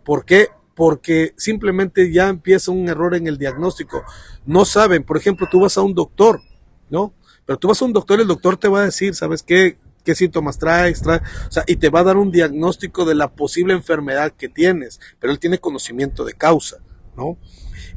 [0.03, 0.49] ¿Por qué?
[0.79, 4.01] Porque simplemente ya empieza un error en el diagnóstico.
[4.45, 6.39] No saben, por ejemplo, tú vas a un doctor,
[6.89, 7.13] ¿no?
[7.45, 9.77] Pero tú vas a un doctor, el doctor te va a decir, ¿sabes qué?
[10.05, 11.01] ¿Qué síntomas traes?
[11.01, 14.47] Trae, o sea, y te va a dar un diagnóstico de la posible enfermedad que
[14.47, 16.77] tienes, pero él tiene conocimiento de causa,
[17.17, 17.37] ¿no?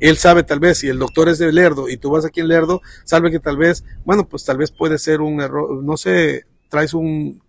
[0.00, 2.48] Él sabe tal vez, si el doctor es de Lerdo y tú vas aquí en
[2.48, 6.46] Lerdo, sabe que tal vez, bueno, pues tal vez puede ser un error, no sé,
[6.68, 7.40] traes un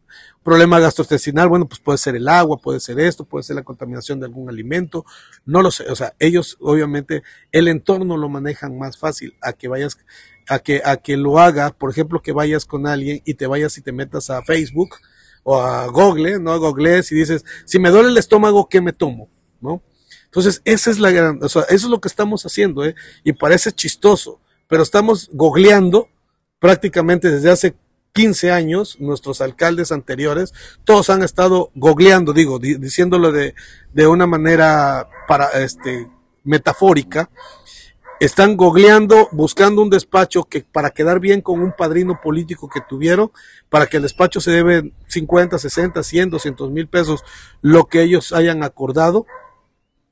[0.44, 4.20] problema gastrointestinal, bueno, pues puede ser el agua, puede ser esto, puede ser la contaminación
[4.20, 5.06] de algún alimento,
[5.46, 9.68] no lo sé, o sea, ellos obviamente el entorno lo manejan más fácil a que
[9.68, 9.98] vayas
[10.48, 13.78] a que a que lo haga, por ejemplo, que vayas con alguien y te vayas
[13.78, 14.96] y te metas a Facebook
[15.44, 18.94] o a Google, no a Google y dices, si me duele el estómago, ¿qué me
[18.94, 19.30] tomo?
[19.62, 19.82] ¿No?
[20.26, 22.96] Entonces, esa es la gran, o sea, eso es lo que estamos haciendo, ¿eh?
[23.24, 26.10] Y parece chistoso, pero estamos googleando
[26.60, 27.76] prácticamente desde hace
[28.14, 33.56] 15 años, nuestros alcaldes anteriores, todos han estado googleando, digo, di- diciéndolo de,
[33.92, 36.08] de una manera para, este,
[36.44, 37.30] metafórica,
[38.20, 43.32] están googleando, buscando un despacho que para quedar bien con un padrino político que tuvieron,
[43.70, 47.24] para que el despacho se debe 50, 60, 100, 200 mil pesos,
[47.62, 49.26] lo que ellos hayan acordado,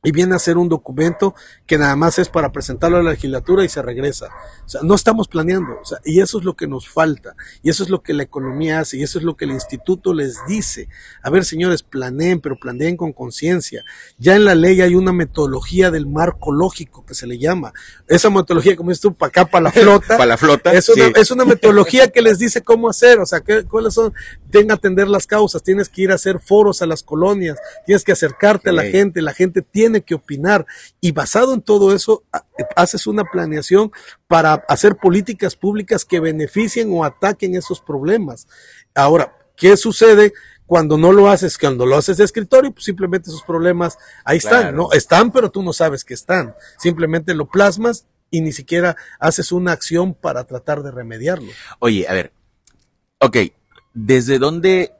[0.03, 1.35] y viene a ser un documento
[1.71, 4.27] que nada más es para presentarlo a la legislatura y se regresa.
[4.65, 7.69] O sea, no estamos planeando, o sea, y eso es lo que nos falta, y
[7.69, 10.45] eso es lo que la economía hace, y eso es lo que el instituto les
[10.45, 10.89] dice.
[11.23, 13.85] A ver, señores, planeen, pero planeen con conciencia.
[14.17, 17.71] Ya en la ley hay una metodología del marco lógico que se le llama.
[18.05, 20.17] Esa metodología, como dices tú, para acá, para la flota.
[20.17, 20.73] Para la flota.
[20.73, 21.13] Es una, sí.
[21.15, 24.13] es una metodología que les dice cómo hacer, o sea, ¿qué, cuáles son,
[24.49, 28.03] tienen que atender las causas, tienes que ir a hacer foros a las colonias, tienes
[28.03, 30.65] que acercarte a la gente, la gente tiene que opinar
[30.99, 32.45] y basado en todo eso ha-
[32.75, 33.91] haces una planeación
[34.27, 38.47] para hacer políticas públicas que beneficien o ataquen esos problemas.
[38.95, 40.33] Ahora, ¿qué sucede?
[40.65, 44.75] Cuando no lo haces, cuando lo haces de escritorio, pues simplemente esos problemas ahí están.
[44.75, 44.91] ¿no?
[44.93, 46.55] Están, pero tú no sabes que están.
[46.77, 51.51] Simplemente lo plasmas y ni siquiera haces una acción para tratar de remediarlo.
[51.79, 52.31] Oye, a ver.
[53.19, 53.37] Ok,
[53.93, 54.93] ¿desde dónde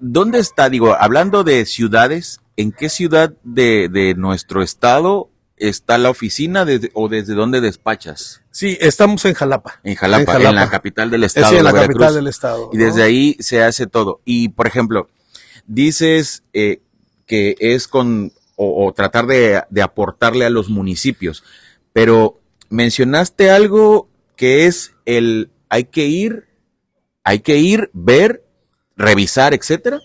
[0.00, 5.28] ¿Dónde está, digo, hablando de ciudades, en qué ciudad de, de nuestro estado
[5.60, 8.42] está la oficina de, o desde dónde despachas?
[8.50, 9.80] Sí, estamos en Jalapa.
[9.84, 10.52] En Jalapa, en, Jalapa.
[10.52, 11.50] la capital del Eh, estado.
[11.50, 12.70] sí, en la capital del estado.
[12.72, 14.20] Y desde ahí se hace todo.
[14.24, 15.08] Y, por ejemplo,
[15.66, 16.80] dices eh,
[17.26, 21.44] que es con, o, o tratar de, de aportarle a los municipios,
[21.92, 26.46] pero mencionaste algo que es el, hay que ir,
[27.24, 28.44] hay que ir, ver,
[28.96, 30.00] revisar, etcétera.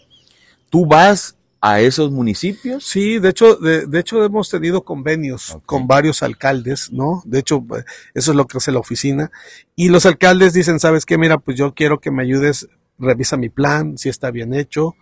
[0.70, 1.36] Tú vas
[1.66, 2.84] a esos municipios.
[2.86, 7.24] Sí, de hecho, de, de hecho hemos tenido convenios con varios alcaldes, ¿no?
[7.26, 7.66] De hecho,
[8.14, 9.32] eso es lo que hace la oficina.
[9.74, 11.18] Y los alcaldes dicen, ¿sabes qué?
[11.18, 12.68] Mira, pues yo quiero que me ayudes,
[13.00, 14.98] revisa mi plan, si está bien hecho,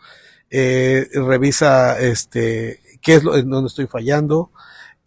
[0.52, 4.52] eh, revisa, este, qué es lo en donde estoy fallando.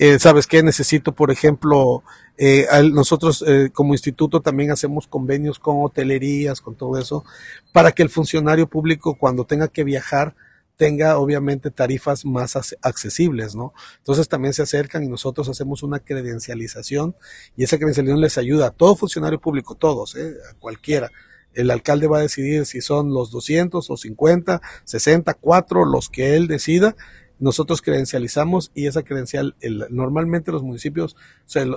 [0.01, 0.61] Eh, ¿Sabes qué?
[0.65, 2.03] Necesito, por ejemplo,
[2.37, 7.25] eh, al- nosotros eh, como instituto también hacemos convenios con hotelerías, con todo eso,
[7.73, 10.35] para que el funcionario público cuando tenga que viajar
[10.77, 13.73] tenga obviamente tarifas más ac- accesibles, ¿no?
[13.99, 17.15] Entonces también se acercan y nosotros hacemos una credencialización
[17.57, 20.35] y esa credencialización les ayuda a todo funcionario público, todos, ¿eh?
[20.51, 21.11] a cualquiera.
[21.53, 26.35] El alcalde va a decidir si son los 200 o 50, 60, 4, los que
[26.37, 26.97] él decida.
[27.39, 31.15] Nosotros credencializamos y esa credencial, el- normalmente los municipios,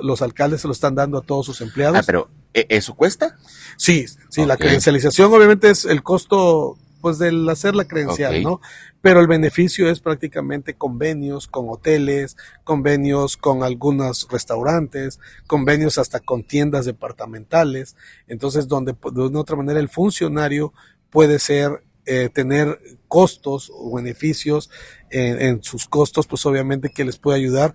[0.01, 1.97] los alcaldes se lo están dando a todos sus empleados.
[1.99, 3.37] Ah, pero ¿e- ¿eso cuesta?
[3.77, 8.43] Sí, sí, la credencialización obviamente es el costo pues del hacer la credencial.
[8.43, 8.59] ¿no?
[8.99, 16.43] Pero el beneficio es prácticamente convenios con hoteles, convenios con algunos restaurantes, convenios hasta con
[16.43, 17.95] tiendas departamentales,
[18.27, 20.73] entonces donde de una otra manera el funcionario
[21.09, 24.69] puede ser eh, tener costos o beneficios
[25.09, 27.73] en, en sus costos, pues obviamente que les puede ayudar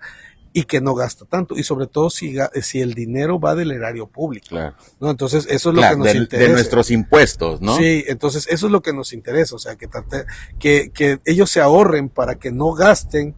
[0.55, 4.07] y que no gasta tanto y sobre todo si, si el dinero va del erario
[4.07, 4.49] público.
[4.51, 4.75] Claro.
[5.01, 5.11] ¿no?
[5.11, 6.53] Entonces, eso es lo Claro, que nos de, de interesa.
[6.53, 7.77] nuestros impuestos, ¿no?
[7.77, 10.27] Sí, entonces eso es lo que nos interesa, o sea, que, trate-
[10.59, 13.35] que, que ellos se ahorren para que no gasten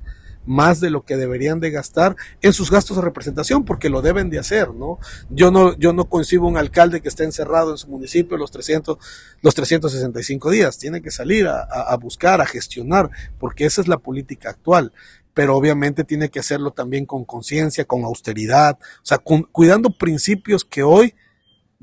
[0.47, 4.29] más de lo que deberían de gastar en sus gastos de representación, porque lo deben
[4.29, 4.99] de hacer, ¿no?
[5.31, 8.99] Yo no, yo no concibo un alcalde que esté encerrado en su municipio los 300,
[9.41, 13.97] los 365 días, tiene que salir a- a buscar, a gestionar, porque esa es la
[13.97, 14.93] política actual
[15.35, 20.65] pero obviamente tiene que hacerlo también con conciencia, con austeridad, o sea, cu- cuidando principios
[20.65, 21.15] que hoy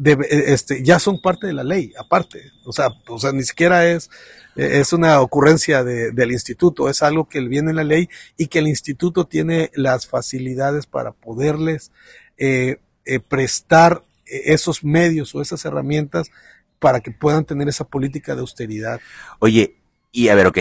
[0.03, 2.51] eh, este, ya son parte de la ley, aparte.
[2.65, 4.09] O sea, o sea ni siquiera es,
[4.55, 8.47] eh, es una ocurrencia de- del instituto, es algo que viene en la ley y
[8.47, 11.91] que el instituto tiene las facilidades para poderles
[12.37, 16.31] eh, eh, prestar esos medios o esas herramientas
[16.79, 18.99] para que puedan tener esa política de austeridad.
[19.39, 19.75] Oye,
[20.11, 20.59] y a ver, ok.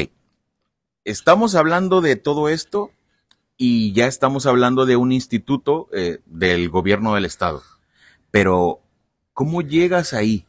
[1.11, 2.93] Estamos hablando de todo esto
[3.57, 7.65] y ya estamos hablando de un instituto eh, del gobierno del estado.
[8.31, 8.81] Pero,
[9.33, 10.47] ¿cómo llegas ahí?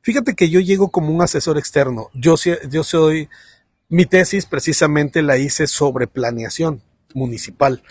[0.00, 2.10] Fíjate que yo llego como un asesor externo.
[2.14, 2.34] Yo,
[2.68, 3.28] yo soy,
[3.88, 6.82] mi tesis precisamente la hice sobre planeación
[7.14, 7.84] municipal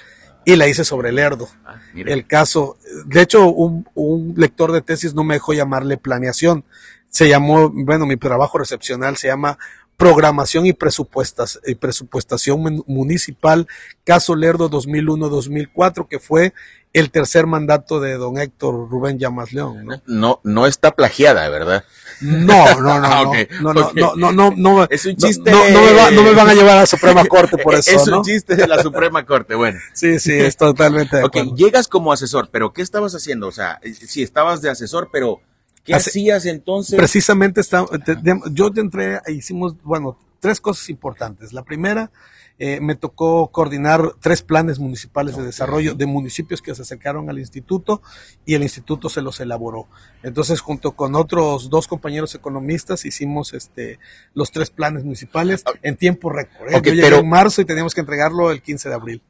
[0.43, 1.47] y la hice sobre el Lerdo.
[1.63, 1.79] Ah.
[1.95, 6.65] El caso, de hecho, un, un lector de tesis no me dejó llamarle planeación.
[7.07, 9.57] Se llamó, bueno, mi trabajo recepcional se llama
[9.97, 13.67] programación y presupuestas y presupuestación mun- municipal,
[14.03, 16.53] caso Lerdo 2001-2004, que fue
[16.93, 19.85] el tercer mandato de don Héctor Rubén Llamas León.
[19.85, 20.01] ¿no?
[20.05, 21.83] No, no está plagiada, ¿verdad?
[22.21, 23.23] No, no, no, Ah,
[23.59, 23.95] no, no, no, ok.
[23.95, 25.51] no, no, no, no, Es un chiste.
[25.51, 27.91] no, no me va- no me van a llevar a la Suprema Corte por eso,
[27.91, 28.19] es ¿no?
[28.19, 29.55] un chiste de la Suprema Corte.
[29.55, 33.47] Bueno, Sí, sí, es totalmente de ok, llegas como asesor, pero ¿qué estabas haciendo?
[33.47, 35.41] O sea, eh, sí, estabas de asesor, pero
[35.85, 36.97] ¿qué hacías entonces?
[36.97, 38.17] Precisamente está, te-
[38.51, 41.53] yo te entré, e hicimos, bueno, tres cosas importantes.
[41.53, 42.11] La primera,
[42.57, 47.37] eh, me tocó coordinar tres planes municipales de desarrollo de municipios que se acercaron al
[47.39, 48.01] instituto
[48.45, 49.87] y el instituto se los elaboró.
[50.23, 53.99] Entonces, junto con otros dos compañeros economistas, hicimos este
[54.33, 56.69] los tres planes municipales en tiempo récord.
[56.71, 56.75] ¿eh?
[56.77, 59.21] Ok, Yo llegué pero- en marzo y teníamos que entregarlo el 15 de abril.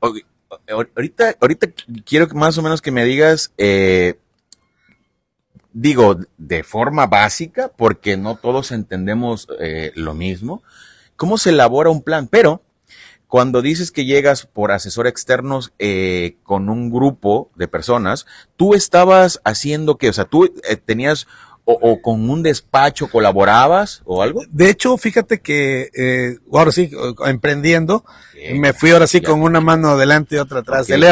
[0.96, 1.68] Ahorita, ahorita
[2.06, 4.20] quiero que más o menos que me digas, eh,
[5.76, 10.64] digo, de forma básica, porque no todos entendemos eh, lo mismo,
[11.18, 12.64] cómo se elabora un plan, pero
[13.28, 19.42] cuando dices que llegas por asesor externos eh, con un grupo de personas, tú estabas
[19.44, 21.28] haciendo que, o sea, tú eh, tenías
[21.66, 24.42] o, o con un despacho colaborabas o algo.
[24.52, 28.06] De hecho, fíjate que eh, ahora sí, eh, emprendiendo,
[28.54, 29.30] me fui ahora sí Ya.
[29.30, 31.04] con una mano adelante y otra atrás Ok, del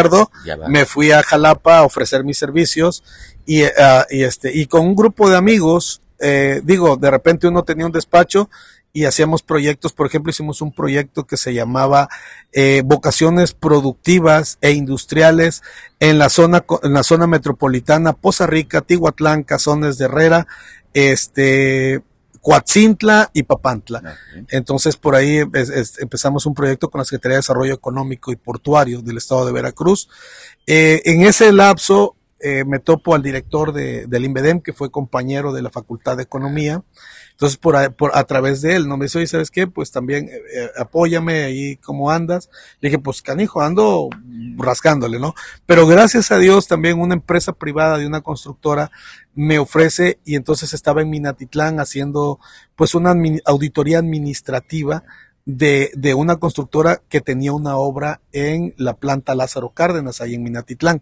[0.61, 0.67] va.
[0.67, 3.03] me fui a Jalapa a ofrecer mis servicios
[3.45, 7.47] y, eh, ah, y este y con un grupo de amigos eh, digo de repente
[7.47, 8.49] uno tenía un despacho
[8.95, 12.09] y hacíamos proyectos por ejemplo hicimos un proyecto que se llamaba
[12.51, 15.63] eh, vocaciones productivas e industriales
[15.99, 20.47] en la zona en la zona metropolitana Poza Rica Tihuatlán Cazones de Herrera
[20.93, 22.03] este
[22.41, 24.17] Coatzintla y Papantla.
[24.49, 29.17] Entonces por ahí empezamos un proyecto con la Secretaría de Desarrollo Económico y Portuario del
[29.17, 30.09] Estado de Veracruz.
[30.67, 35.53] Eh, en ese lapso eh, me topo al director de, del INVEDEM, que fue compañero
[35.53, 36.83] de la Facultad de Economía.
[37.33, 38.95] Entonces, por a, por, a través de él, ¿no?
[38.95, 39.67] Me dice, oye, ¿sabes qué?
[39.67, 42.49] Pues también eh, eh, apóyame ahí, ¿cómo andas?
[42.79, 44.09] Le dije, pues canijo, ando
[44.55, 45.33] rascándole, ¿no?
[45.65, 48.91] Pero gracias a Dios también una empresa privada de una constructora
[49.33, 52.39] me ofrece y entonces estaba en Minatitlán haciendo
[52.75, 53.15] pues una
[53.45, 55.03] auditoría administrativa
[55.45, 60.43] de, de, una constructora que tenía una obra en la planta Lázaro Cárdenas, ahí en
[60.43, 61.01] Minatitlán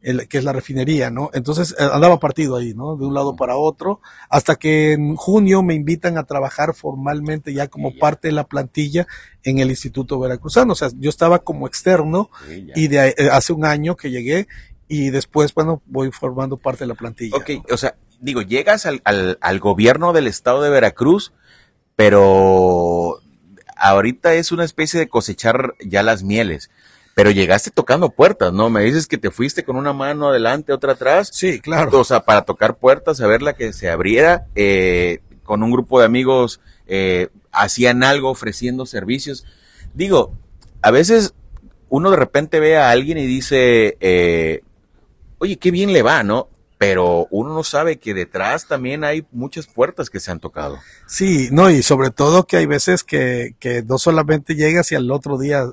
[0.00, 1.30] que es la refinería, ¿no?
[1.32, 2.96] Entonces eh, andaba partido ahí, ¿no?
[2.96, 7.68] De un lado para otro, hasta que en junio me invitan a trabajar formalmente ya
[7.68, 9.06] como parte de la plantilla
[9.42, 10.72] en el Instituto Veracruzano.
[10.72, 12.30] O sea, yo estaba como externo
[12.74, 14.46] y de eh, hace un año que llegué
[14.88, 17.36] y después, bueno, voy formando parte de la plantilla.
[17.36, 21.32] Ok, o sea, digo, llegas al, al, al gobierno del estado de Veracruz,
[21.96, 23.20] pero
[23.76, 26.70] ahorita es una especie de cosechar ya las mieles
[27.16, 28.68] pero llegaste tocando puertas, ¿no?
[28.68, 31.30] Me dices que te fuiste con una mano adelante, otra atrás.
[31.32, 31.98] Sí, claro.
[31.98, 35.98] O sea, para tocar puertas, a ver la que se abriera, eh, con un grupo
[35.98, 39.46] de amigos eh, hacían algo ofreciendo servicios.
[39.94, 40.34] Digo,
[40.82, 41.32] a veces
[41.88, 44.60] uno de repente ve a alguien y dice, eh,
[45.38, 46.50] oye, qué bien le va, ¿no?
[46.78, 50.78] Pero uno no sabe que detrás también hay muchas puertas que se han tocado.
[51.06, 55.10] Sí, no, y sobre todo que hay veces que, que no solamente llegas y al
[55.10, 55.64] otro día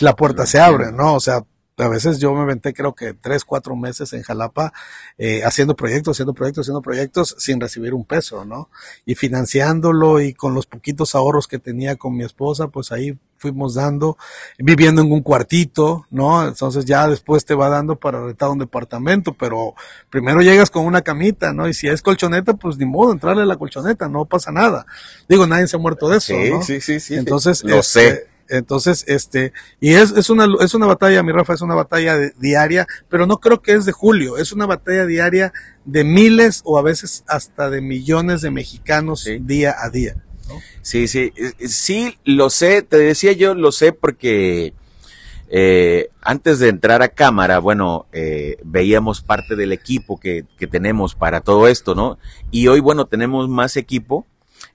[0.00, 1.14] la puerta se abre, ¿no?
[1.14, 1.44] O sea,
[1.78, 4.72] a veces yo me aventé creo que tres, cuatro meses en Jalapa
[5.18, 8.70] eh, haciendo proyectos, haciendo proyectos, haciendo proyectos sin recibir un peso, ¿no?
[9.06, 13.74] Y financiándolo y con los poquitos ahorros que tenía con mi esposa, pues ahí fuimos
[13.74, 14.16] dando,
[14.56, 16.46] viviendo en un cuartito, ¿no?
[16.46, 19.74] Entonces ya después te va dando para rentar un departamento, pero
[20.08, 21.68] primero llegas con una camita, ¿no?
[21.68, 24.86] Y si es colchoneta, pues ni modo, entrarle a la colchoneta, no pasa nada.
[25.28, 26.62] Digo, nadie se ha muerto de eso, ¿no?
[26.62, 27.16] Sí, sí, sí.
[27.16, 31.54] Entonces, lo sé este, entonces, este, y es, es, una, es una batalla, mi Rafa,
[31.54, 35.52] es una batalla diaria, pero no creo que es de julio, es una batalla diaria
[35.84, 40.16] de miles o a veces hasta de millones de mexicanos día a día.
[40.82, 44.74] Sí, sí, sí, lo sé, te decía yo, lo sé porque
[45.48, 51.14] eh, antes de entrar a cámara, bueno, eh, veíamos parte del equipo que, que tenemos
[51.14, 52.18] para todo esto, ¿no?
[52.50, 54.26] Y hoy, bueno, tenemos más equipo.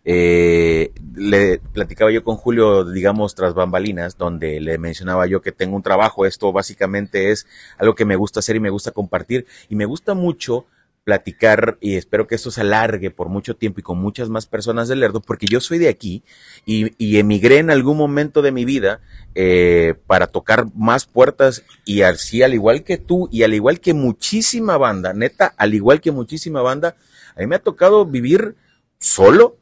[0.05, 5.75] Eh, le platicaba yo con Julio, digamos, tras bambalinas, donde le mencionaba yo que tengo
[5.75, 9.75] un trabajo, esto básicamente es algo que me gusta hacer y me gusta compartir, y
[9.75, 10.65] me gusta mucho
[11.07, 14.89] platicar y espero que esto se alargue por mucho tiempo y con muchas más personas
[14.89, 16.21] del Lerdo, porque yo soy de aquí
[16.65, 18.99] y, emigré en algún momento de mi vida
[19.33, 23.93] eh, para tocar más puertas y así al igual que tú y al igual que
[23.93, 26.97] muchísima banda, neta, al igual que muchísima banda,
[27.37, 28.57] a mí me ha tocado vivir
[28.99, 29.55] solo,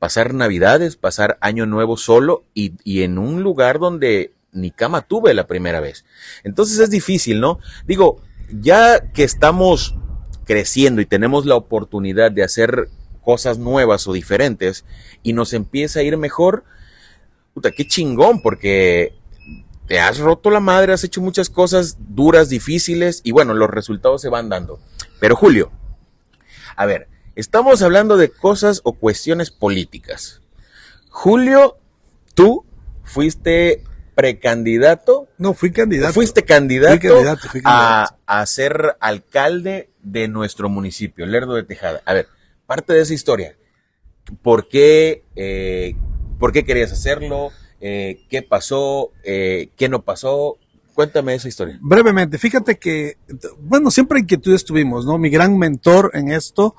[0.00, 5.32] pasar navidades, pasar año nuevo solo y, y, en un lugar donde ni cama tuve
[5.32, 6.04] la primera vez.
[6.42, 7.60] Entonces es difícil, ¿no?
[7.86, 9.94] Digo, ya que estamos
[10.48, 12.88] creciendo y tenemos la oportunidad de hacer
[13.22, 14.84] cosas nuevas o diferentes
[15.22, 16.64] y nos empieza a ir mejor,
[17.54, 19.14] puta, qué chingón, porque
[19.86, 24.20] te has roto la madre, has hecho muchas cosas duras, difíciles y bueno, los resultados
[24.20, 24.80] se van dando.
[25.20, 25.70] Pero Julio,
[26.74, 27.06] a ver,
[27.38, 30.40] Estamos hablando de cosas o cuestiones políticas.
[31.08, 31.78] Julio,
[32.34, 32.64] tú
[33.04, 33.84] fuiste
[34.16, 35.28] precandidato.
[35.38, 36.14] No, fui candidato.
[36.14, 37.16] Fuiste candidato,
[37.62, 42.02] A, ser alcalde de nuestro municipio, Lerdo de Tejada.
[42.04, 42.28] A ver,
[42.66, 43.56] parte de esa historia.
[44.42, 45.96] ¿Por qué, eh,
[46.38, 47.50] ¿por qué querías hacerlo?
[47.80, 49.12] Eh, ¿Qué pasó?
[49.24, 50.58] Eh, ¿Qué no pasó?
[50.94, 51.78] Cuéntame esa historia.
[51.80, 53.18] Brevemente, fíjate que,
[53.60, 55.16] bueno, siempre inquietudes tuvimos, ¿no?
[55.16, 56.74] Mi gran mentor en esto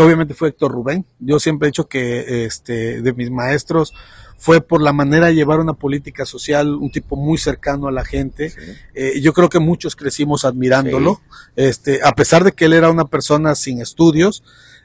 [0.00, 1.06] obviamente fue Héctor Rubén.
[1.20, 3.94] Yo siempre he dicho que este, de mis maestros
[4.38, 8.04] fue por la manera de llevar una política social, un tipo muy cercano a la
[8.04, 8.52] gente.
[8.94, 11.20] Eh, yo creo que muchos crecimos admirándolo,
[11.56, 14.42] este, a pesar de que él era una persona sin estudios.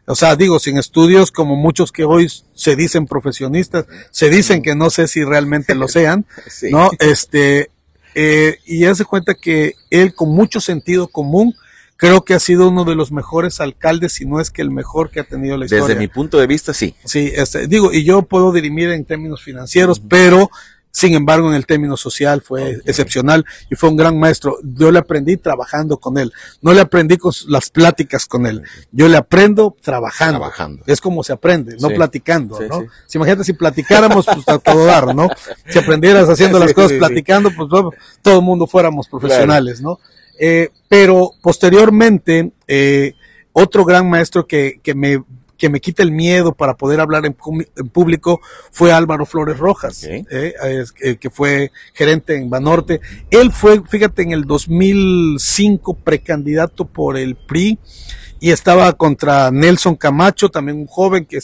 [0.08, 4.76] O sea, digo, sin estudios como muchos que hoy se dicen profesionistas, se dicen que
[4.76, 6.26] no sé si realmente lo sean,
[6.72, 6.90] ¿no?
[7.00, 7.70] Este,
[8.16, 11.56] eh, y hace cuenta que él con mucho sentido común,
[12.02, 15.12] creo que ha sido uno de los mejores alcaldes, si no es que el mejor
[15.12, 15.86] que ha tenido la historia.
[15.86, 16.96] Desde mi punto de vista, sí.
[17.06, 20.49] Sí, este, digo, y yo puedo dirimir en términos financieros, pero
[20.89, 24.58] sin embargo, en el término social fue excepcional y fue un gran maestro.
[24.64, 26.34] Yo le aprendí trabajando con él.
[26.64, 28.64] No le aprendí con las pláticas con él.
[28.91, 30.39] Yo le aprendo trabajando.
[30.39, 30.84] trabajando.
[30.88, 32.88] Es como se aprende, no platicando, ¿no?
[33.06, 35.30] Si imagínate si platicáramos, pues a todo dar, ¿no?
[35.70, 37.70] Si aprendieras haciendo las cosas platicando, pues
[38.24, 39.99] todo el mundo fuéramos profesionales, ¿no?
[40.44, 43.14] Eh, pero posteriormente, eh,
[43.54, 45.24] otro gran maestro que, que, me,
[45.56, 47.36] que me quita el miedo para poder hablar en,
[47.92, 53.02] público fue Álvaro Flores Rojas, eh, eh, que fue gerente en Banorte.
[53.30, 57.78] Él fue, fíjate, en el 2005 precandidato por el PRI
[58.39, 61.38] y estaba contra Nelson Camacho, también un joven que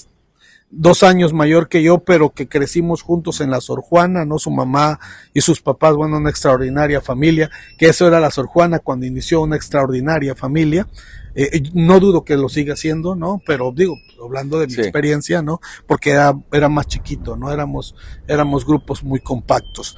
[0.69, 4.37] dos años mayor que yo, pero que crecimos juntos en la Sor Juana, ¿no?
[4.37, 4.99] Su mamá
[5.33, 9.41] y sus papás, bueno, una extraordinaria familia, que eso era la Sor Juana cuando inició
[9.41, 10.87] una extraordinaria familia.
[11.35, 13.41] Eh, eh, no dudo que lo siga haciendo, ¿no?
[13.45, 15.61] Pero digo, hablando de mi experiencia, ¿no?
[15.85, 17.51] Porque era, era más chiquito, ¿no?
[17.51, 17.95] Éramos,
[18.27, 19.95] éramos grupos muy compactos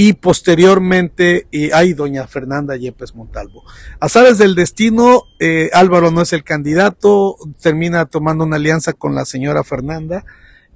[0.00, 3.64] y posteriormente y hay doña Fernanda Yepes Montalvo.
[3.98, 9.16] A sabes del destino, eh, Álvaro no es el candidato, termina tomando una alianza con
[9.16, 10.24] la señora Fernanda,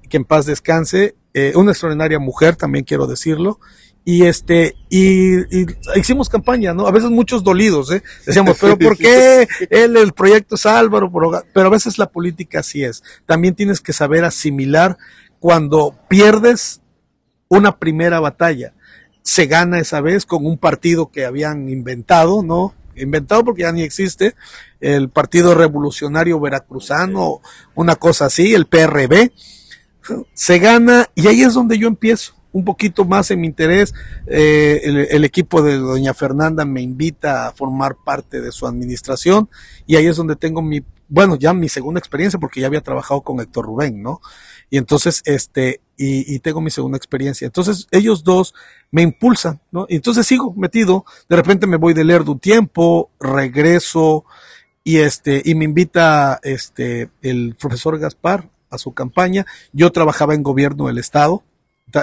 [0.09, 3.61] que en paz descanse, eh, una extraordinaria mujer, también quiero decirlo,
[4.05, 5.37] y este, y,
[5.95, 6.89] hicimos campaña, ¿no?
[6.89, 8.03] A veces muchos dolidos, ¿eh?
[8.27, 11.12] Decíamos, pero ¿por qué él, el proyecto es Álvaro?
[11.55, 13.05] Pero a veces la política así es.
[13.25, 14.99] También tienes que saber asimilar
[15.39, 16.81] cuando pierdes
[17.47, 18.75] una primera batalla
[19.23, 22.75] se gana esa vez con un partido que habían inventado, ¿no?
[22.97, 24.35] Inventado porque ya ni existe,
[24.81, 27.41] el Partido Revolucionario Veracruzano,
[27.75, 29.33] una cosa así, el PRB.
[30.35, 33.95] Se gana y ahí es donde yo empiezo un poquito más en mi interés.
[34.27, 39.49] Eh, el, el, equipo de doña Fernanda me invita a formar parte de su administración
[39.87, 43.20] y ahí es donde tengo mi, bueno, ya mi segunda experiencia porque ya había trabajado
[43.20, 44.20] con Héctor Rubén, ¿no?
[44.70, 47.47] Y entonces, este, y, y, tengo mi segunda experiencia.
[47.47, 48.55] Entonces, ellos dos
[48.90, 49.86] me impulsan, ¿no?
[49.88, 54.24] Y entonces sigo metido, de repente me voy de leer un tiempo, regreso,
[54.84, 59.47] y este, y me invita, este, el profesor Gaspar a su campaña.
[59.72, 61.45] Yo trabajaba en gobierno del Estado,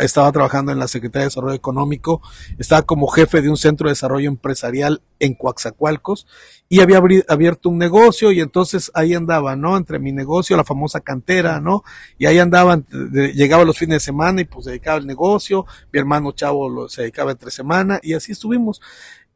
[0.01, 2.21] estaba trabajando en la Secretaría de Desarrollo Económico,
[2.57, 6.27] estaba como jefe de un centro de desarrollo empresarial en Coaxacualcos
[6.67, 9.77] y había abierto un negocio y entonces ahí andaba, ¿no?
[9.77, 11.83] Entre mi negocio, la famosa cantera, ¿no?
[12.17, 12.85] Y ahí andaban,
[13.33, 17.31] llegaba los fines de semana y pues dedicaba el negocio, mi hermano Chavo se dedicaba
[17.31, 18.81] entre semana y así estuvimos.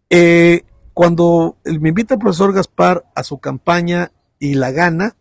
[0.09, 0.63] Eh,
[0.93, 5.15] cuando me invita el profesor Gaspar a su campaña y la gana,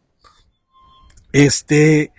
[1.33, 2.12] este,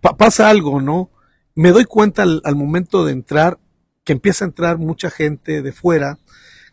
[0.00, 1.10] pasa algo, ¿no?
[1.54, 3.58] Me doy cuenta al, momento de entrar
[4.04, 6.18] que empieza a entrar mucha gente de fuera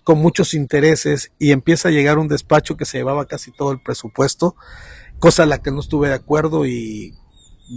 [0.03, 3.82] con muchos intereses y empieza a llegar un despacho que se llevaba casi todo el
[3.82, 4.55] presupuesto,
[5.19, 7.13] cosa a la que no estuve de acuerdo y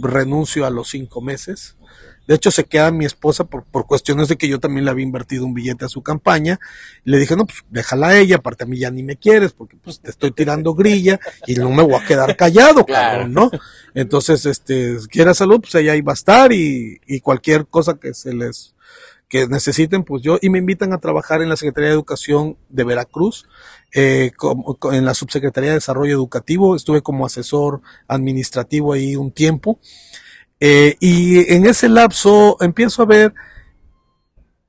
[0.01, 1.77] renuncio a los cinco meses.
[2.27, 5.03] De hecho, se queda mi esposa por, por cuestiones de que yo también le había
[5.05, 6.59] invertido un billete a su campaña.
[7.03, 9.77] le dije, no, pues déjala a ella, aparte a mí ya ni me quieres, porque
[9.77, 13.27] pues te estoy tirando grilla y no me voy a quedar callado, claro.
[13.27, 13.51] ¿no?
[13.93, 18.13] Entonces, este, quiera salud, pues ella ahí va a estar y, y cualquier cosa que
[18.13, 18.75] se les
[19.27, 22.83] que necesiten, pues yo, y me invitan a trabajar en la Secretaría de Educación de
[22.83, 23.47] Veracruz,
[23.93, 29.79] eh, como, en la Subsecretaría de Desarrollo Educativo, estuve como asesor administrativo ahí un tiempo,
[30.67, 33.35] eh, y en ese lapso empiezo a ver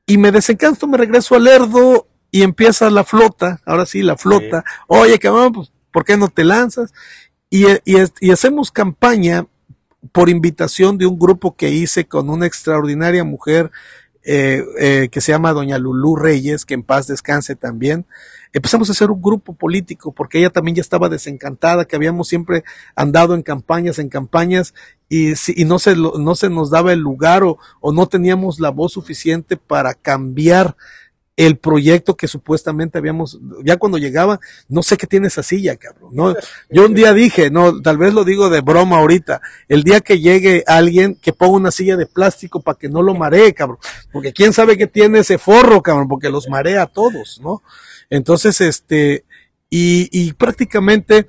[0.05, 4.63] y me desencanto, me regreso al Lerdo y empieza la flota, ahora sí, la flota.
[4.89, 6.93] Oye, cabrón, pues, ¿por qué no te lanzas?
[7.49, 9.47] Y, y, hacemos campaña
[10.13, 13.71] por invitación de un grupo que hice con una extraordinaria mujer
[14.23, 18.05] eh, eh, que se llama Doña Lulú Reyes, que en paz descanse también.
[18.53, 22.65] Empezamos a hacer un grupo político porque ella también ya estaba desencantada, que habíamos siempre
[22.95, 24.75] andado en campañas, en campañas
[25.09, 28.71] y, y no, se, no se nos daba el lugar o, o no teníamos la
[28.71, 30.77] voz suficiente para cambiar
[31.37, 36.11] el proyecto que supuestamente habíamos, ya cuando llegaba, no sé qué tiene esa silla, cabrón.
[36.15, 36.35] No,
[36.71, 40.19] yo un día dije, no, tal vez lo digo de broma ahorita, el día que
[40.19, 43.79] llegue alguien que ponga una silla de plástico para que no lo maree, cabrón,
[44.13, 47.63] porque quién sabe qué tiene ese forro, cabrón, porque los marea a todos, ¿no?
[48.09, 49.25] Entonces, este,
[49.69, 51.27] y, y prácticamente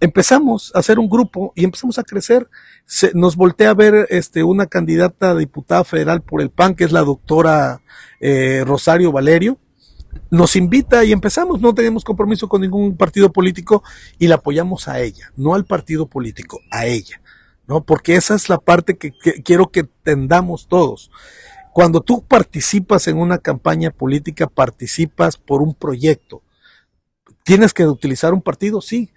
[0.00, 2.48] empezamos a hacer un grupo y empezamos a crecer.
[2.86, 6.84] Se, nos voltea a ver este, una candidata a diputada federal por el PAN, que
[6.84, 7.82] es la doctora
[8.18, 9.58] eh, Rosario Valerio.
[10.30, 13.84] Nos invita y empezamos, no tenemos compromiso con ningún partido político
[14.18, 17.20] y la apoyamos a ella, no al partido político, a ella,
[17.68, 17.84] ¿no?
[17.84, 21.12] Porque esa es la parte que, que quiero que tendamos todos.
[21.72, 26.42] Cuando tú participas en una campaña política, participas por un proyecto.
[27.44, 28.80] ¿Tienes que utilizar un partido?
[28.80, 29.10] Sí,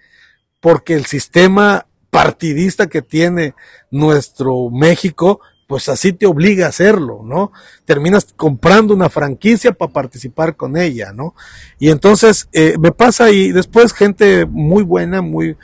[0.64, 3.54] porque el sistema partidista que tiene
[3.90, 7.52] nuestro México, pues así te obliga a hacerlo, ¿no?
[7.84, 11.34] Terminas comprando una franquicia para participar con ella, ¿no?
[11.78, 15.58] Y entonces eh, me pasa y después gente muy buena, muy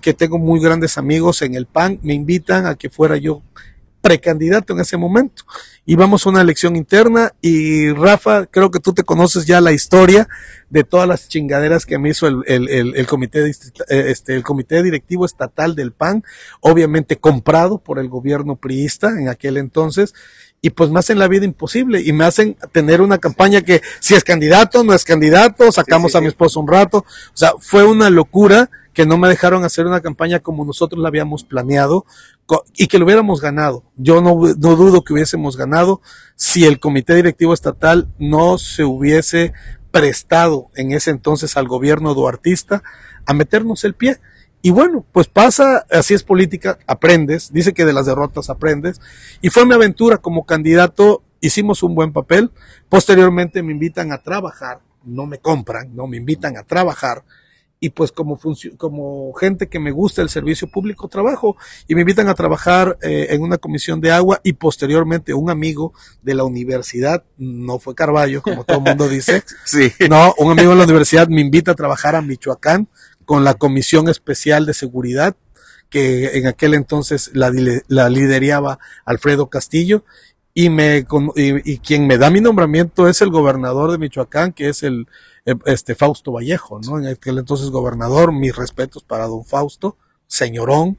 [0.00, 3.42] que tengo muy grandes amigos en el PAN, me invitan a que fuera yo
[4.00, 5.44] precandidato en ese momento.
[5.84, 10.28] Íbamos a una elección interna y Rafa, creo que tú te conoces ya la historia
[10.70, 13.48] de todas las chingaderas que me hizo el, el, el, comité,
[13.88, 16.24] este, el comité directivo estatal del PAN,
[16.60, 20.14] obviamente comprado por el gobierno priista en aquel entonces,
[20.60, 24.14] y pues me hacen la vida imposible y me hacen tener una campaña que si
[24.14, 28.10] es candidato, no es candidato, sacamos a mi esposo un rato, o sea, fue una
[28.10, 32.04] locura que no me dejaron hacer una campaña como nosotros la habíamos planeado
[32.76, 33.84] y que lo hubiéramos ganado.
[33.96, 36.00] Yo no, no dudo que hubiésemos ganado
[36.36, 39.52] si el comité directivo estatal no se hubiese
[39.90, 42.82] prestado en ese entonces al gobierno duartista
[43.26, 44.18] a meternos el pie.
[44.60, 49.00] Y bueno, pues pasa, así es política, aprendes, dice que de las derrotas aprendes.
[49.40, 52.50] Y fue mi aventura como candidato, hicimos un buen papel.
[52.88, 57.22] Posteriormente me invitan a trabajar, no me compran, no me invitan a trabajar
[57.80, 58.38] y pues como,
[58.76, 61.56] como gente que me gusta el servicio público trabajo
[61.86, 65.92] y me invitan a trabajar eh, en una comisión de agua y posteriormente un amigo
[66.22, 69.92] de la universidad, no fue Carballo como todo el mundo dice, sí.
[70.08, 72.88] no, un amigo de la universidad me invita a trabajar a Michoacán
[73.24, 75.36] con la comisión especial de seguridad
[75.90, 77.50] que en aquel entonces la,
[77.86, 80.04] la lideraba Alfredo Castillo
[80.60, 81.06] y me
[81.36, 85.06] y, y, quien me da mi nombramiento es el gobernador de Michoacán que es el
[85.46, 86.98] eh, este Fausto Vallejo, ¿no?
[86.98, 89.96] En aquel entonces gobernador, mis respetos para don Fausto,
[90.26, 90.98] señorón.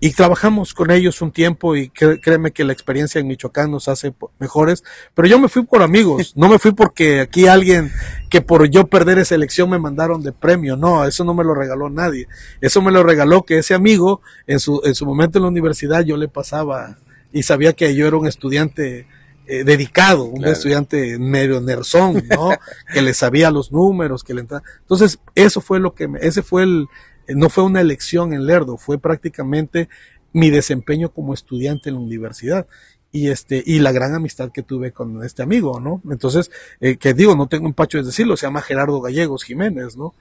[0.00, 4.14] Y trabajamos con ellos un tiempo y créeme que la experiencia en Michoacán nos hace
[4.38, 4.82] mejores.
[5.12, 7.92] Pero yo me fui por amigos, no me fui porque aquí alguien
[8.30, 10.78] que por yo perder esa elección me mandaron de premio.
[10.78, 12.28] No, eso no me lo regaló nadie.
[12.62, 16.00] Eso me lo regaló que ese amigo en su, en su momento en la universidad
[16.02, 16.96] yo le pasaba
[17.34, 19.06] y sabía que yo era un estudiante
[19.46, 22.50] eh, dedicado, un estudiante medio nerzón, ¿no?
[22.94, 24.62] que le sabía los números, que le entraba.
[24.80, 26.86] Entonces, eso fue lo que me, ese fue el,
[27.28, 29.88] no fue una elección en Lerdo, fue prácticamente
[30.32, 32.68] mi desempeño como estudiante en la universidad
[33.10, 36.02] y este y la gran amistad que tuve con este amigo, ¿no?
[36.08, 40.14] Entonces, eh, que digo, no tengo empacho de decirlo, se llama Gerardo Gallegos Jiménez, ¿no?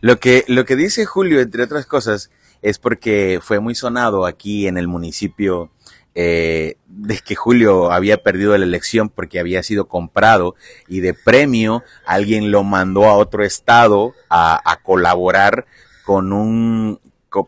[0.00, 2.30] Lo que lo que dice Julio, entre otras cosas,
[2.62, 5.70] es porque fue muy sonado aquí en el municipio
[6.14, 10.56] eh, de que Julio había perdido la elección porque había sido comprado
[10.88, 15.66] y de premio alguien lo mandó a otro estado a, colaborar
[16.04, 17.00] con un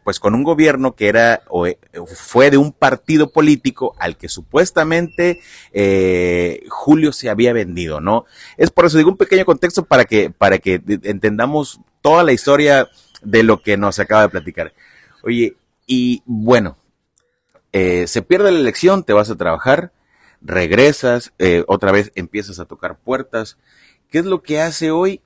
[0.05, 4.29] pues con un gobierno que era o eh, fue de un partido político al que
[4.29, 5.41] supuestamente
[5.73, 8.27] eh, Julio se había vendido, ¿no?
[8.57, 12.89] Es por eso digo un pequeño contexto para que para que entendamos toda la historia
[13.23, 14.75] de lo que nos acaba de platicar.
[15.23, 15.57] Oye,
[15.87, 16.77] y bueno,
[17.73, 19.93] eh, se pierde la elección, te vas a trabajar,
[20.41, 23.59] regresas, eh, otra vez empiezas a tocar puertas.
[24.09, 25.23] ¿Qué es lo que hace hoy?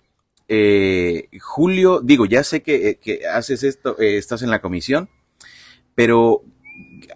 [0.48, 2.98] Eh, Julio, digo, ya sé que,
[3.32, 5.08] haces esto, estás en la comisión,
[5.94, 6.42] pero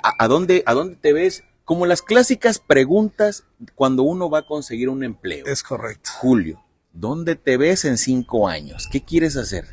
[0.02, 1.44] ¿a, dónde, ¿a dónde te ves?
[1.64, 5.44] Como las clásicas preguntas cuando uno va a conseguir un empleo.
[5.46, 6.10] Es correcto.
[6.18, 6.64] Julio,
[6.94, 8.88] ¿dónde te ves en cinco años?
[8.90, 9.66] ¿Qué quieres hacer?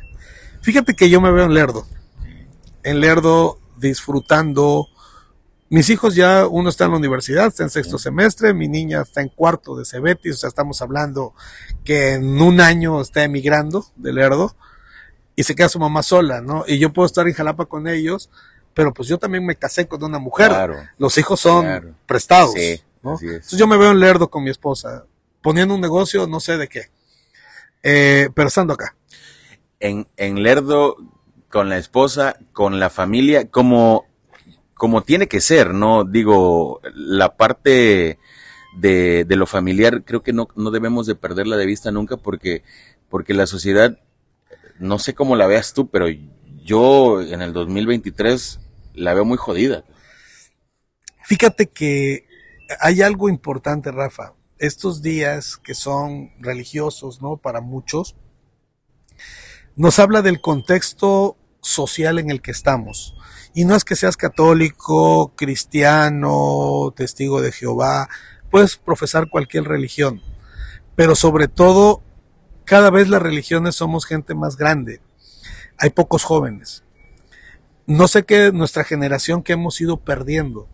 [0.60, 1.86] Fíjate que yo me veo en Lerdo.
[2.82, 4.88] En Lerdo disfrutando
[5.68, 9.20] mis hijos ya, uno está en la universidad, está en sexto semestre, mi niña está
[9.20, 11.34] en cuarto de Cebetis, o sea, estamos hablando
[11.84, 14.56] que en un año está emigrando del Lerdo
[15.34, 16.64] y se queda su mamá sola, ¿no?
[16.66, 18.30] Y yo puedo estar en Jalapa con ellos,
[18.74, 20.52] pero pues yo también me casé con una mujer.
[20.98, 22.54] Los hijos son prestados,
[23.02, 23.18] ¿no?
[23.20, 25.04] Entonces yo me veo en Lerdo con mi esposa,
[25.42, 26.90] poniendo un negocio, no sé de qué,
[27.82, 28.94] eh, pero estando acá.
[29.80, 30.96] En, en Lerdo,
[31.50, 34.06] con la esposa, con la familia, como
[34.76, 36.04] como tiene que ser, ¿no?
[36.04, 38.18] Digo, la parte
[38.76, 42.62] de, lo familiar creo que no, no, debemos de perderla de vista nunca porque,
[43.08, 43.98] porque la sociedad,
[44.78, 46.06] no sé cómo la veas tú, pero
[46.62, 48.60] yo en el 2023
[48.92, 49.82] la veo muy jodida.
[51.24, 52.26] Fíjate que
[52.78, 54.34] hay algo importante, Rafa.
[54.58, 57.38] Estos días que son religiosos, ¿no?
[57.38, 58.14] Para muchos,
[59.74, 63.15] nos habla del contexto social en el que estamos
[63.56, 68.10] y no es que seas católico, cristiano, testigo de Jehová,
[68.50, 70.20] puedes profesar cualquier religión,
[70.94, 72.02] pero sobre todo
[72.66, 75.00] cada vez las religiones somos gente más grande.
[75.78, 76.84] Hay pocos jóvenes.
[77.86, 80.68] No sé qué nuestra generación que hemos ido perdiendo,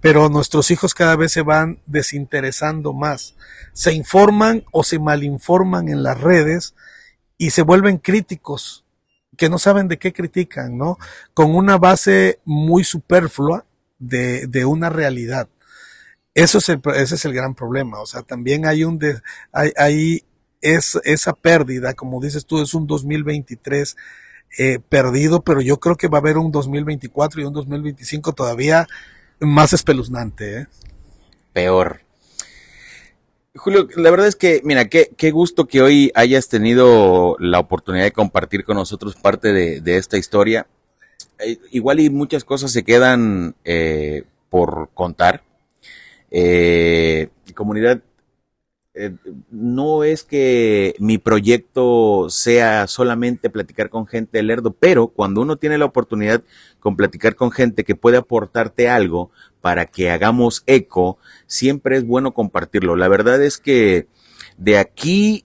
[0.00, 3.34] pero nuestros hijos cada vez se van desinteresando más.
[3.74, 6.74] Se informan o se malinforman en las redes
[7.36, 8.85] y se vuelven críticos
[9.36, 10.98] que no saben de qué critican, ¿no?
[11.34, 13.64] Con una base muy superflua
[13.98, 15.48] de, de una realidad.
[16.34, 18.00] Eso es el, ese es el gran problema.
[18.00, 19.20] O sea, también hay un, de,
[19.52, 20.24] hay, hay
[20.60, 23.96] es, esa pérdida, como dices tú, es un 2023
[24.58, 28.86] eh, perdido, pero yo creo que va a haber un 2024 y un 2025 todavía
[29.40, 30.60] más espeluznante.
[30.60, 30.66] ¿eh?
[31.52, 32.05] Peor.
[33.56, 38.04] Julio, la verdad es que, mira, qué, qué gusto que hoy hayas tenido la oportunidad
[38.04, 40.66] de compartir con nosotros parte de, de esta historia.
[41.38, 45.42] Eh, igual y muchas cosas se quedan eh, por contar.
[46.30, 48.00] Eh, comunidad,
[48.98, 49.14] eh,
[49.50, 55.56] no es que mi proyecto sea solamente platicar con gente de Lerdo, pero cuando uno
[55.56, 56.42] tiene la oportunidad
[56.80, 59.30] con platicar con gente que puede aportarte algo
[59.60, 62.96] para que hagamos eco, siempre es bueno compartirlo.
[62.96, 64.06] La verdad es que
[64.56, 65.44] de aquí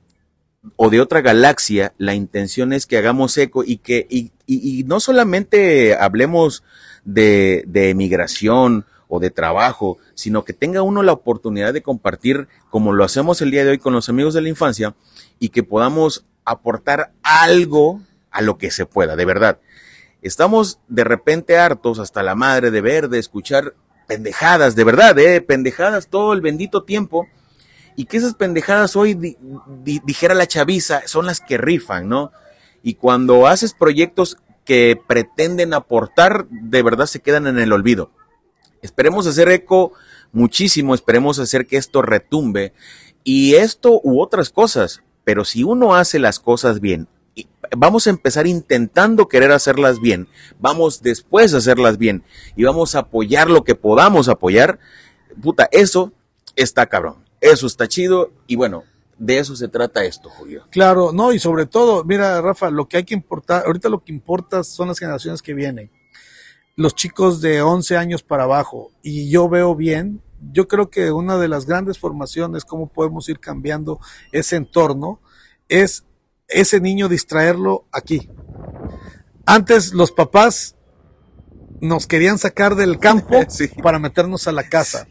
[0.77, 5.01] o de otra galaxia, la intención es que hagamos eco y que y, y, no
[5.01, 6.63] solamente hablemos
[7.03, 12.93] de, de emigración o de trabajo, sino que tenga uno la oportunidad de compartir como
[12.93, 14.95] lo hacemos el día de hoy con los amigos de la infancia
[15.37, 17.99] y que podamos aportar algo
[18.31, 19.59] a lo que se pueda, de verdad.
[20.21, 23.75] Estamos de repente hartos hasta la madre de ver, de escuchar
[24.07, 27.27] pendejadas, de verdad, eh, pendejadas todo el bendito tiempo
[27.97, 29.35] y que esas pendejadas hoy, di,
[29.83, 32.31] di, dijera la chaviza, son las que rifan, ¿no?
[32.81, 38.09] Y cuando haces proyectos que pretenden aportar, de verdad se quedan en el olvido.
[38.81, 39.93] Esperemos hacer eco
[40.31, 42.73] muchísimo, esperemos hacer que esto retumbe
[43.23, 47.07] y esto u otras cosas, pero si uno hace las cosas bien,
[47.77, 50.27] vamos a empezar intentando querer hacerlas bien,
[50.59, 52.23] vamos después a hacerlas bien
[52.55, 54.79] y vamos a apoyar lo que podamos apoyar,
[55.41, 56.11] puta, eso
[56.55, 58.83] está cabrón, eso está chido y bueno,
[59.19, 60.65] de eso se trata esto, Julio.
[60.71, 64.11] Claro, no, y sobre todo, mira, Rafa, lo que hay que importar, ahorita lo que
[64.11, 65.91] importa son las generaciones que vienen
[66.75, 71.37] los chicos de 11 años para abajo y yo veo bien, yo creo que una
[71.37, 73.99] de las grandes formaciones, cómo podemos ir cambiando
[74.31, 75.19] ese entorno,
[75.67, 76.05] es
[76.47, 78.29] ese niño distraerlo aquí.
[79.45, 80.75] Antes los papás
[81.79, 83.67] nos querían sacar del campo sí.
[83.81, 85.07] para meternos a la casa.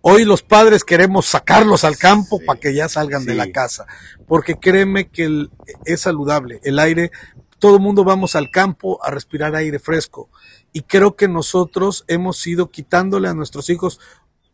[0.00, 2.44] Hoy los padres queremos sacarlos al campo sí.
[2.44, 3.28] para que ya salgan sí.
[3.28, 3.86] de la casa,
[4.26, 5.50] porque créeme que el,
[5.86, 7.10] es saludable, el aire,
[7.58, 10.28] todo el mundo vamos al campo a respirar aire fresco
[10.74, 14.00] y creo que nosotros hemos ido quitándole a nuestros hijos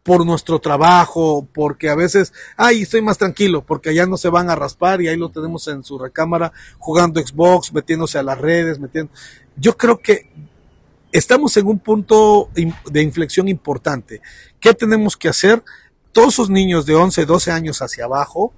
[0.03, 4.51] por nuestro trabajo, porque a veces, ay, estoy más tranquilo, porque allá no se van
[4.51, 8.79] a raspar y ahí lo tenemos en su recámara jugando Xbox, metiéndose a las redes,
[8.79, 9.11] metiendo.
[9.57, 10.31] Yo creo que
[11.11, 14.21] estamos en un punto de inflexión importante.
[14.61, 15.65] ¿Qué tenemos que hacer?
[16.13, 18.53] Todos esos niños de 11, 12 años hacia abajo,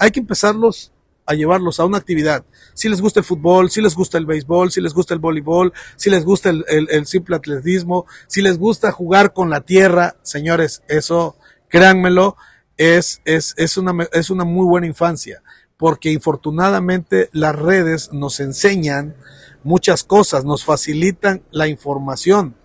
[0.00, 0.92] hay que empezarlos
[1.26, 2.44] a llevarlos a una actividad.
[2.74, 5.72] Si les gusta el fútbol, si les gusta el béisbol, si les gusta el voleibol,
[5.96, 11.36] si les gusta el, simple atletismo, si les gusta jugar con la tierra, señores, eso,
[11.68, 12.36] créanmelo,
[12.76, 15.42] es, es, es, una, es una muy buena infancia,
[15.76, 19.16] porque infortunadamente las redes nos enseñan
[19.62, 22.56] muchas cosas, nos facilitan la información,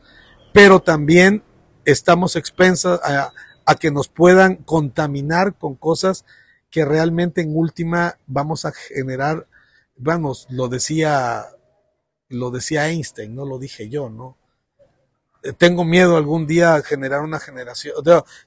[0.53, 1.43] pero también
[1.85, 6.25] estamos expensas a que nos puedan contaminar con cosas
[6.69, 9.47] que realmente en última vamos a generar,
[9.95, 11.45] vamos, lo decía,
[12.29, 14.37] lo decía Einstein, no lo dije yo, ¿no?
[15.57, 17.93] Tengo miedo algún día generar una generación,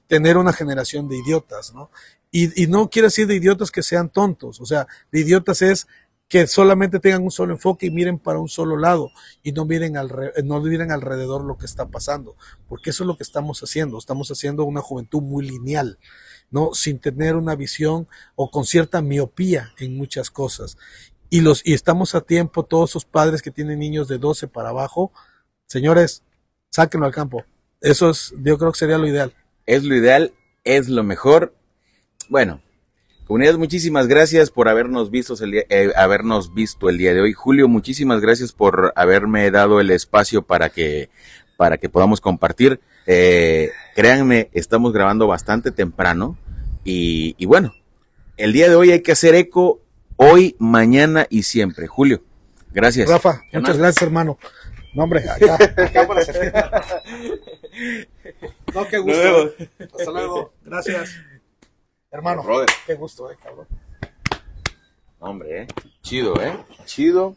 [0.07, 1.89] tener una generación de idiotas, ¿no?
[2.31, 5.87] Y, y no quiero decir de idiotas que sean tontos, o sea, de idiotas es
[6.33, 9.11] que solamente tengan un solo enfoque y miren para un solo lado
[9.43, 10.11] y no miren, al,
[10.43, 12.35] no miren alrededor lo que está pasando,
[12.67, 15.99] porque eso es lo que estamos haciendo, estamos haciendo una juventud muy lineal.
[16.53, 16.69] ¿No?
[16.73, 20.77] Sin tener una visión o con cierta miopía en muchas cosas.
[21.29, 24.69] Y, los, y estamos a tiempo, todos esos padres que tienen niños de 12 para
[24.69, 25.11] abajo,
[25.65, 26.21] señores,
[26.69, 27.43] sáquenlo al campo.
[27.81, 29.33] Eso es, yo creo que sería lo ideal.
[29.65, 30.31] Es lo ideal,
[30.63, 31.55] es lo mejor.
[32.29, 32.61] Bueno,
[33.25, 37.33] comunidad, muchísimas gracias por habernos visto el día, eh, habernos visto el día de hoy.
[37.33, 41.09] Julio, muchísimas gracias por haberme dado el espacio para que,
[41.57, 42.79] para que podamos compartir.
[43.05, 46.37] Eh, créanme, estamos grabando bastante temprano.
[46.83, 47.73] Y, y, bueno,
[48.37, 49.81] el día de hoy hay que hacer eco
[50.17, 51.87] hoy, mañana y siempre.
[51.87, 52.23] Julio,
[52.71, 53.09] gracias.
[53.09, 54.37] Rafa, muchas gracias, hermano.
[54.93, 56.21] No, hombre, acá, acá para
[58.73, 59.21] No, qué gusto.
[59.21, 59.51] Luego.
[59.79, 60.53] Hasta luego.
[60.63, 61.15] Gracias.
[62.11, 62.69] Hermano, Brother.
[62.85, 63.67] qué gusto, eh, cabrón.
[65.19, 65.67] Hombre, eh.
[66.01, 66.53] Chido, eh.
[66.85, 67.35] Chido.